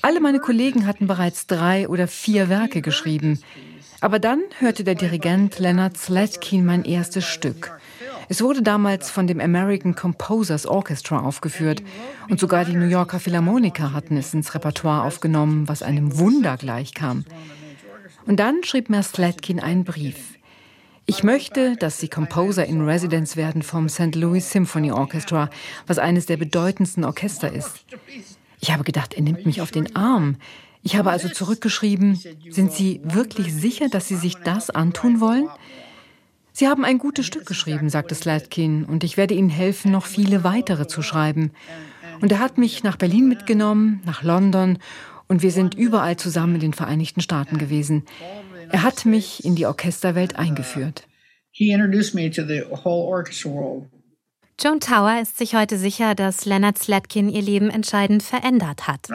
Alle 0.03 0.21
meine 0.21 0.41
Kollegen 0.41 0.87
hatten 0.87 1.07
bereits 1.07 1.47
drei 1.47 1.89
oder 1.89 2.07
vier 2.07 2.49
Werke 2.49 2.83
geschrieben. 2.83 3.41
Aber 4.03 4.19
dann 4.19 4.43
hörte 4.59 4.85
der 4.85 4.95
Dirigent 4.95 5.59
Leonard 5.59 5.97
Slatkin 5.97 6.65
mein 6.65 6.85
erstes 6.85 7.27
Stück. 7.27 7.80
Es 8.31 8.41
wurde 8.43 8.63
damals 8.63 9.11
von 9.11 9.27
dem 9.27 9.41
American 9.41 9.97
Composers 9.97 10.65
Orchestra 10.65 11.19
aufgeführt 11.19 11.83
und 12.29 12.39
sogar 12.39 12.65
die 12.65 12.77
New 12.77 12.87
Yorker 12.87 13.19
Philharmoniker 13.19 13.93
hatten 13.93 14.17
es 14.17 14.33
ins 14.33 14.55
Repertoire 14.55 15.03
aufgenommen, 15.03 15.67
was 15.67 15.83
einem 15.83 16.17
Wunder 16.17 16.57
gleichkam. 16.57 17.25
Und 18.27 18.39
dann 18.39 18.63
schrieb 18.63 18.89
mir 18.89 19.03
Slatkin 19.03 19.59
einen 19.59 19.83
Brief. 19.83 20.39
Ich 21.07 21.25
möchte, 21.25 21.75
dass 21.75 21.99
Sie 21.99 22.07
Composer 22.07 22.65
in 22.65 22.83
Residence 22.83 23.37
werden 23.37 23.63
vom 23.63 23.89
St. 23.89 24.15
Louis 24.15 24.49
Symphony 24.49 24.93
Orchestra, 24.93 25.51
was 25.89 25.99
eines 25.99 26.27
der 26.27 26.37
bedeutendsten 26.37 27.03
Orchester 27.03 27.53
ist. 27.53 27.85
Ich 28.61 28.71
habe 28.71 28.85
gedacht, 28.85 29.15
er 29.15 29.23
nimmt 29.23 29.45
mich 29.45 29.61
auf 29.61 29.73
den 29.73 29.97
Arm. 29.97 30.37
Ich 30.85 30.95
habe 30.95 31.11
also 31.11 31.29
zurückgeschrieben, 31.29 32.15
sind 32.49 32.71
Sie 32.71 33.01
wirklich 33.03 33.53
sicher, 33.53 33.89
dass 33.89 34.07
Sie 34.07 34.15
sich 34.15 34.37
das 34.37 34.71
antun 34.71 35.19
wollen? 35.19 35.49
Sie 36.53 36.69
haben 36.69 36.85
ein 36.85 36.99
gutes 36.99 37.27
Stück 37.27 37.47
geschrieben, 37.47 37.89
sagte 37.91 38.15
Slatkin, 38.15 38.85
und 38.85 39.05
ich 39.05 39.17
werde 39.17 39.35
Ihnen 39.35 39.51
helfen, 39.51 39.93
noch 39.93 40.07
viele 40.07 40.45
weitere 40.45 40.87
zu 40.87 41.03
schreiben. 41.03 41.53
Und 42.21 42.33
er 42.33 42.39
hat 42.39 42.59
mich 42.59 42.83
nach 42.83 42.97
Berlin 42.97 43.29
mitgenommen, 43.29 44.03
nach 44.05 44.23
London, 44.23 44.79
und 45.29 45.43
wir 45.43 45.53
sind 45.53 45.75
überall 45.75 46.17
zusammen 46.17 46.57
in 46.57 46.61
den 46.61 46.73
Vereinigten 46.75 47.21
Staaten 47.21 47.57
gewesen. 47.57 48.05
Er 48.71 48.83
hat 48.83 49.05
mich 49.05 49.45
in 49.45 49.55
die 49.55 49.67
Orchesterwelt 49.67 50.37
eingeführt. 50.37 51.07
Joan 54.63 54.81
Tower 54.81 55.21
ist 55.23 55.39
sich 55.39 55.55
heute 55.55 55.79
sicher, 55.79 56.15
dass 56.15 56.45
Leonard 56.45 56.79
Slatkin 56.79 57.29
ihr 57.29 57.43
Leben 57.43 57.71
entscheidend 57.71 58.23
verändert 58.23 58.89
hat. 58.89 59.09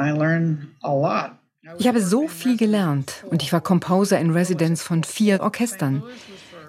Ich 1.78 1.88
habe 1.88 2.02
so 2.02 2.28
viel 2.28 2.58
gelernt 2.58 3.26
und 3.30 3.44
ich 3.44 3.52
war 3.52 3.62
Composer 3.62 4.20
in 4.20 4.32
Residence 4.32 4.84
von 4.84 5.04
vier 5.04 5.42
Orchestern. 5.42 6.04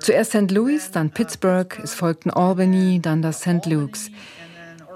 Zuerst 0.00 0.32
St. 0.32 0.50
Louis, 0.50 0.90
dann 0.90 1.10
Pittsburgh, 1.10 1.78
es 1.82 1.94
folgten 1.94 2.30
Albany, 2.30 3.00
dann 3.00 3.22
das 3.22 3.40
St. 3.40 3.66
Luke's. 3.66 4.10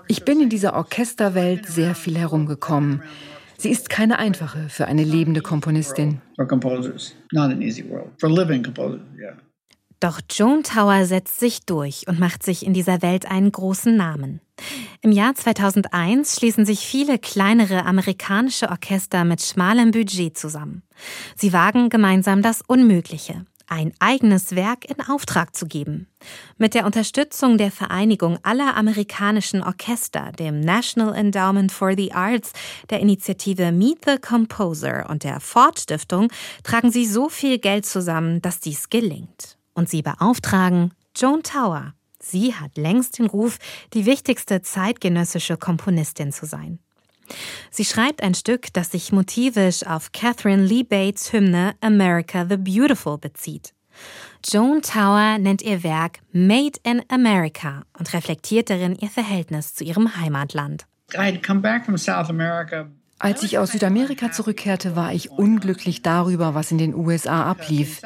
Ich 0.09 0.25
bin 0.25 0.41
in 0.41 0.49
dieser 0.49 0.75
Orchesterwelt 0.75 1.67
sehr 1.67 1.95
viel 1.95 2.19
herumgekommen. 2.19 3.03
Sie 3.57 3.71
ist 3.71 3.91
keine 3.91 4.19
einfache 4.19 4.69
für 4.69 4.87
eine 4.87 5.05
lebende 5.05 5.41
Komponistin. 5.41 6.21
Doch 10.01 10.21
Joan 10.31 10.63
Tower 10.63 11.05
setzt 11.05 11.39
sich 11.41 11.67
durch 11.67 12.09
und 12.09 12.19
macht 12.19 12.43
sich 12.43 12.65
in 12.65 12.73
dieser 12.73 13.03
Welt 13.03 13.31
einen 13.31 13.53
großen 13.53 13.95
Namen. 13.95 14.41
Im 15.03 15.13
Jahr 15.13 15.35
2001 15.35 16.37
schließen 16.37 16.65
sich 16.65 16.81
viele 16.81 17.19
kleinere 17.19 17.85
amerikanische 17.85 18.71
Orchester 18.71 19.25
mit 19.25 19.43
schmalem 19.43 19.91
Budget 19.91 20.39
zusammen. 20.39 20.83
Sie 21.37 21.53
wagen 21.53 21.91
gemeinsam 21.91 22.41
das 22.41 22.63
Unmögliche 22.63 23.45
ein 23.71 23.93
eigenes 24.01 24.55
Werk 24.57 24.85
in 24.85 25.01
Auftrag 25.01 25.55
zu 25.55 25.67
geben. 25.67 26.09
Mit 26.59 26.75
der 26.75 26.85
Unterstützung 26.85 27.57
der 27.57 27.71
Vereinigung 27.71 28.39
aller 28.43 28.77
amerikanischen 28.77 29.63
Orchester, 29.63 30.33
dem 30.33 30.61
National 30.61 31.15
Endowment 31.15 31.73
for 31.73 31.95
the 31.97 32.13
Arts, 32.13 32.53
der 32.91 33.01
Initiative 33.01 33.73
Meet 33.73 34.05
the 34.05 34.19
Composer 34.19 35.09
und 35.09 35.25
der 35.25 35.41
Ford 35.41 35.79
Stiftung 35.79 36.29
tragen 36.63 36.91
sie 36.91 37.07
so 37.07 37.29
viel 37.29 37.59
Geld 37.59 37.87
zusammen, 37.87 38.43
dass 38.43 38.61
dies 38.61 38.91
gelingt. 38.91 39.57
Und 39.73 39.89
sie 39.89 40.03
beauftragen 40.03 40.93
Joan 41.17 41.43
Tower. 41.43 41.95
Sie 42.23 42.55
hat 42.55 42.77
längst 42.77 43.19
den 43.19 43.27
Ruf, 43.27 43.59
die 43.95 44.05
wichtigste 44.05 44.61
zeitgenössische 44.61 45.57
Komponistin 45.57 46.33
zu 46.33 46.45
sein. 46.45 46.81
Sie 47.71 47.85
schreibt 47.85 48.23
ein 48.23 48.35
Stück, 48.35 48.73
das 48.73 48.91
sich 48.91 49.13
motivisch 49.13 49.87
auf 49.87 50.13
Catherine 50.13 50.65
Lee 50.65 50.83
Bates 50.83 51.33
Hymne 51.33 51.75
America 51.81 52.47
the 52.49 52.57
Beautiful 52.57 53.19
bezieht. 53.19 53.73
Joan 54.51 54.81
Tower 54.83 55.39
nennt 55.39 55.63
ihr 55.63 55.83
Werk 55.83 56.21
Made 56.33 56.79
in 56.83 57.03
America 57.09 57.83
und 57.99 58.13
reflektiert 58.15 58.71
darin 58.71 58.97
ihr 58.97 59.11
Verhältnis 59.11 59.75
zu 59.75 59.85
ihrem 59.85 60.17
Heimatland. 60.17 60.87
Als 63.19 63.43
ich 63.43 63.59
aus 63.59 63.73
Südamerika 63.73 64.33
zurückkehrte, 64.33 64.97
war 64.97 65.13
ich 65.13 65.31
unglücklich 65.31 66.01
darüber, 66.01 66.55
was 66.55 66.71
in 66.71 66.79
den 66.79 66.95
USA 66.95 67.45
ablief. 67.45 68.01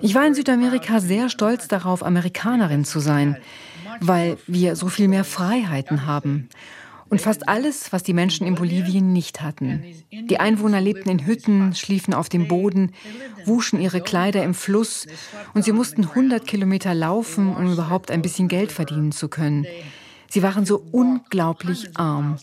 Ich 0.00 0.14
war 0.14 0.26
in 0.26 0.34
Südamerika 0.34 1.00
sehr 1.00 1.28
stolz 1.28 1.66
darauf, 1.66 2.04
Amerikanerin 2.04 2.84
zu 2.84 3.00
sein, 3.00 3.36
weil 4.00 4.38
wir 4.46 4.76
so 4.76 4.88
viel 4.88 5.08
mehr 5.08 5.24
Freiheiten 5.24 6.06
haben. 6.06 6.48
Und 7.10 7.20
fast 7.20 7.48
alles, 7.48 7.92
was 7.92 8.02
die 8.02 8.12
Menschen 8.12 8.46
in 8.46 8.54
Bolivien 8.54 9.12
nicht 9.12 9.40
hatten. 9.40 9.84
Die 10.10 10.40
Einwohner 10.40 10.80
lebten 10.80 11.08
in 11.08 11.26
Hütten, 11.26 11.74
schliefen 11.74 12.14
auf 12.14 12.28
dem 12.28 12.48
Boden, 12.48 12.92
wuschen 13.44 13.80
ihre 13.80 14.00
Kleider 14.00 14.42
im 14.42 14.54
Fluss 14.54 15.06
und 15.54 15.64
sie 15.64 15.72
mussten 15.72 16.04
100 16.04 16.46
Kilometer 16.46 16.94
laufen, 16.94 17.54
um 17.54 17.72
überhaupt 17.72 18.10
ein 18.10 18.22
bisschen 18.22 18.48
Geld 18.48 18.72
verdienen 18.72 19.12
zu 19.12 19.28
können. 19.28 19.66
Sie 20.30 20.42
waren 20.42 20.66
so 20.66 20.84
unglaublich 20.92 21.96
arm. 21.96 22.36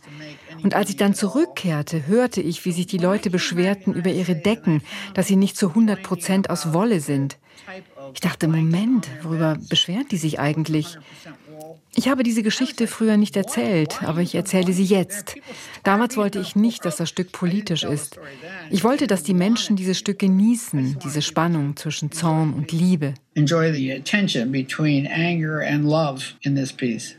Und 0.63 0.74
als 0.74 0.89
ich 0.89 0.95
dann 0.95 1.13
zurückkehrte, 1.13 2.07
hörte 2.07 2.41
ich, 2.41 2.66
wie 2.66 2.72
sich 2.72 2.88
die 2.88 2.97
Leute 2.97 3.30
beschwerten 3.30 3.93
über 3.93 4.11
ihre 4.11 4.36
Decken, 4.36 4.82
dass 5.13 5.28
sie 5.28 5.36
nicht 5.36 5.55
zu 5.55 5.70
100 5.70 6.01
Prozent 6.01 6.49
aus 6.49 6.74
Wolle 6.74 6.99
sind. 6.99 7.38
Ich 8.13 8.22
dachte, 8.22 8.47
Moment, 8.47 9.07
worüber 9.22 9.57
beschweren 9.70 10.07
die 10.09 10.18
sich 10.18 10.39
eigentlich? 10.39 10.97
Ich 11.98 12.10
habe 12.10 12.24
diese 12.24 12.43
Geschichte 12.43 12.88
früher 12.88 13.16
nicht 13.16 13.38
erzählt, 13.38 14.04
aber 14.04 14.22
ich 14.22 14.36
erzähle 14.36 14.74
sie 14.74 14.84
jetzt. 14.84 15.36
Damals 15.84 16.18
wollte 16.18 16.39
ich 16.39 16.56
nicht, 16.56 16.84
dass 16.84 16.98
das 16.98 17.08
Stück 17.08 17.32
politisch 17.32 17.84
ist. 17.84 18.20
Ich 18.70 18.84
wollte, 18.84 19.08
dass 19.08 19.24
die 19.24 19.34
Menschen 19.34 19.78
dieses 19.78 19.98
Stück 19.98 20.20
genießen, 20.20 21.00
diese 21.04 21.22
Spannung 21.22 21.78
zwischen 21.78 22.12
Zorn 22.12 22.54
und 22.54 22.72
Liebe. 22.74 23.14
Enjoy 23.36 23.72
the 23.74 24.02
tension 24.02 24.52
between 24.52 25.08
anger 25.08 25.62
and 25.62 25.86
love 25.86 26.36
in 26.41 26.56
this 26.56 26.74
piece. 26.74 27.16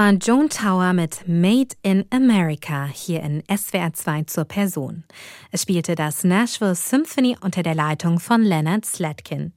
War 0.00 0.12
Joan 0.12 0.48
Tower 0.48 0.94
mit 0.94 1.28
Made 1.28 1.76
in 1.82 2.06
America 2.08 2.86
hier 2.86 3.22
in 3.22 3.42
SWR 3.54 3.92
2 3.92 4.22
zur 4.22 4.46
Person. 4.46 5.04
Es 5.50 5.60
spielte 5.60 5.94
das 5.94 6.24
Nashville 6.24 6.74
Symphony 6.74 7.36
unter 7.42 7.62
der 7.62 7.74
Leitung 7.74 8.18
von 8.18 8.40
Leonard 8.42 8.86
Slatkin. 8.86 9.52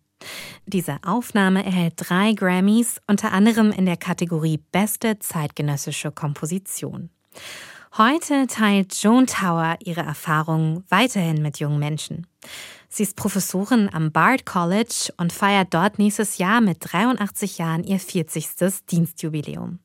Diese 0.66 0.98
Aufnahme 1.06 1.64
erhält 1.64 1.94
drei 1.96 2.34
Grammys, 2.34 3.00
unter 3.08 3.32
anderem 3.32 3.72
in 3.72 3.86
der 3.86 3.96
Kategorie 3.96 4.60
Beste 4.74 5.18
zeitgenössische 5.18 6.12
Komposition. 6.12 7.10
Heute 7.98 8.48
teilt 8.48 9.02
Joan 9.02 9.28
Tower 9.28 9.78
ihre 9.80 10.02
Erfahrungen 10.02 10.84
weiterhin 10.90 11.42
mit 11.42 11.60
jungen 11.60 11.80
Menschen. 11.80 12.28
Sie 12.90 13.04
ist 13.04 13.16
Professorin 13.16 13.90
am 13.94 14.12
Bard 14.12 14.46
College 14.46 15.14
und 15.16 15.32
feiert 15.32 15.74
dort 15.74 16.00
nächstes 16.00 16.38
Jahr 16.38 16.60
mit 16.60 16.80
83 16.82 17.60
Jahren 17.60 17.86
ihr 17.86 17.98
40. 17.98 18.50
Dienstjubiläum. 18.92 19.80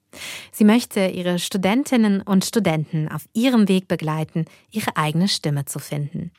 Sie 0.53 0.65
möchte 0.65 1.07
ihre 1.07 1.39
Studentinnen 1.39 2.23
und 2.23 2.45
Studenten 2.45 3.09
auf 3.09 3.29
ihrem 3.33 3.69
Weg 3.69 3.89
begleiten, 3.89 4.45
ihre 4.71 4.97
eigene 4.97 5.29
Stimme 5.29 5.65
zu 5.65 5.79
finden. 5.79 6.31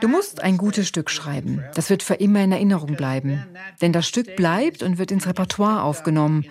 Du 0.00 0.08
musst 0.08 0.42
ein 0.42 0.56
gutes 0.56 0.88
Stück 0.88 1.10
schreiben. 1.10 1.62
Das 1.74 1.90
wird 1.90 2.02
für 2.02 2.14
immer 2.14 2.42
in 2.42 2.52
Erinnerung 2.52 2.96
bleiben. 2.96 3.44
Denn 3.80 3.92
das 3.92 4.06
Stück 4.06 4.36
bleibt 4.36 4.82
und 4.82 4.98
wird 4.98 5.10
ins 5.10 5.26
Repertoire 5.26 5.82
aufgenommen. 5.82 6.44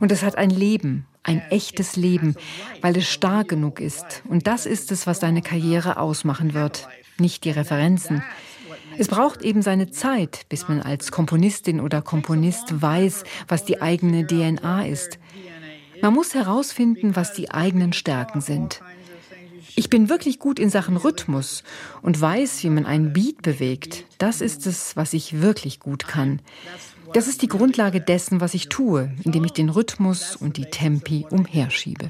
Und 0.00 0.12
es 0.12 0.22
hat 0.22 0.36
ein 0.36 0.50
Leben, 0.50 1.06
ein 1.22 1.42
echtes 1.50 1.96
Leben, 1.96 2.34
weil 2.80 2.96
es 2.96 3.08
stark 3.08 3.48
genug 3.48 3.80
ist. 3.80 4.22
Und 4.28 4.46
das 4.46 4.66
ist 4.66 4.92
es, 4.92 5.06
was 5.06 5.20
deine 5.20 5.42
Karriere 5.42 5.98
ausmachen 5.98 6.54
wird 6.54 6.88
nicht 7.18 7.44
die 7.44 7.50
Referenzen. 7.50 8.22
Es 8.98 9.08
braucht 9.08 9.42
eben 9.42 9.62
seine 9.62 9.90
Zeit, 9.90 10.46
bis 10.48 10.68
man 10.68 10.80
als 10.80 11.10
Komponistin 11.10 11.80
oder 11.80 12.02
Komponist 12.02 12.80
weiß, 12.80 13.24
was 13.48 13.64
die 13.64 13.80
eigene 13.82 14.26
DNA 14.26 14.86
ist. 14.86 15.18
Man 16.02 16.14
muss 16.14 16.34
herausfinden, 16.34 17.16
was 17.16 17.32
die 17.32 17.50
eigenen 17.50 17.92
Stärken 17.92 18.40
sind. 18.40 18.80
Ich 19.76 19.90
bin 19.90 20.08
wirklich 20.08 20.38
gut 20.38 20.58
in 20.60 20.70
Sachen 20.70 20.96
Rhythmus 20.96 21.64
und 22.02 22.20
weiß, 22.20 22.62
wie 22.62 22.70
man 22.70 22.86
einen 22.86 23.12
Beat 23.12 23.42
bewegt. 23.42 24.04
Das 24.18 24.40
ist 24.40 24.66
es, 24.66 24.96
was 24.96 25.12
ich 25.12 25.40
wirklich 25.40 25.80
gut 25.80 26.06
kann. 26.06 26.40
Das 27.12 27.26
ist 27.28 27.42
die 27.42 27.48
Grundlage 27.48 28.00
dessen, 28.00 28.40
was 28.40 28.54
ich 28.54 28.68
tue, 28.68 29.12
indem 29.24 29.44
ich 29.44 29.52
den 29.52 29.68
Rhythmus 29.68 30.36
und 30.36 30.56
die 30.56 30.66
Tempi 30.66 31.26
umherschiebe. 31.30 32.08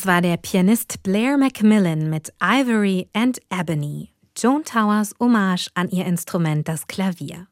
Das 0.00 0.06
war 0.06 0.22
der 0.22 0.38
Pianist 0.38 1.02
Blair 1.02 1.36
Macmillan 1.36 2.08
mit 2.08 2.32
Ivory 2.42 3.10
and 3.12 3.38
Ebony, 3.50 4.08
Joan 4.34 4.64
Towers 4.64 5.12
Hommage 5.20 5.68
an 5.74 5.90
ihr 5.90 6.06
Instrument, 6.06 6.66
das 6.66 6.86
Klavier. 6.86 7.48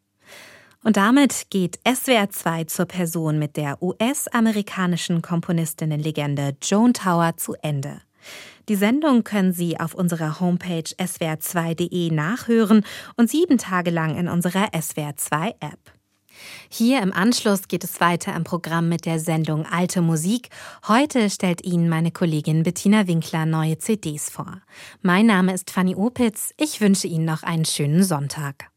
Und 0.82 0.96
damit 0.96 1.50
geht 1.50 1.78
SWR 1.86 2.30
2 2.30 2.64
zur 2.64 2.86
Person 2.86 3.38
mit 3.38 3.58
der 3.58 3.82
US-amerikanischen 3.82 5.20
Komponistinnenlegende 5.20 6.56
Joan 6.62 6.94
Tower 6.94 7.36
zu 7.36 7.52
Ende. 7.60 8.00
Die 8.70 8.76
Sendung 8.76 9.24
können 9.24 9.52
Sie 9.52 9.78
auf 9.78 9.92
unserer 9.92 10.40
Homepage 10.40 10.88
swr2.de 10.98 12.10
nachhören 12.10 12.82
und 13.18 13.28
sieben 13.28 13.58
Tage 13.58 13.90
lang 13.90 14.16
in 14.16 14.26
unserer 14.26 14.68
SWR2-App. 14.68 15.97
Hier 16.68 17.02
im 17.02 17.12
Anschluss 17.12 17.68
geht 17.68 17.84
es 17.84 18.00
weiter 18.00 18.34
im 18.34 18.44
Programm 18.44 18.88
mit 18.88 19.06
der 19.06 19.18
Sendung 19.18 19.66
Alte 19.66 20.02
Musik. 20.02 20.48
Heute 20.86 21.30
stellt 21.30 21.64
Ihnen 21.64 21.88
meine 21.88 22.10
Kollegin 22.10 22.62
Bettina 22.62 23.06
Winkler 23.06 23.46
neue 23.46 23.78
CDs 23.78 24.30
vor. 24.30 24.60
Mein 25.02 25.26
Name 25.26 25.54
ist 25.54 25.70
Fanny 25.70 25.94
Opitz. 25.94 26.52
Ich 26.56 26.80
wünsche 26.80 27.06
Ihnen 27.06 27.24
noch 27.24 27.42
einen 27.42 27.64
schönen 27.64 28.04
Sonntag. 28.04 28.70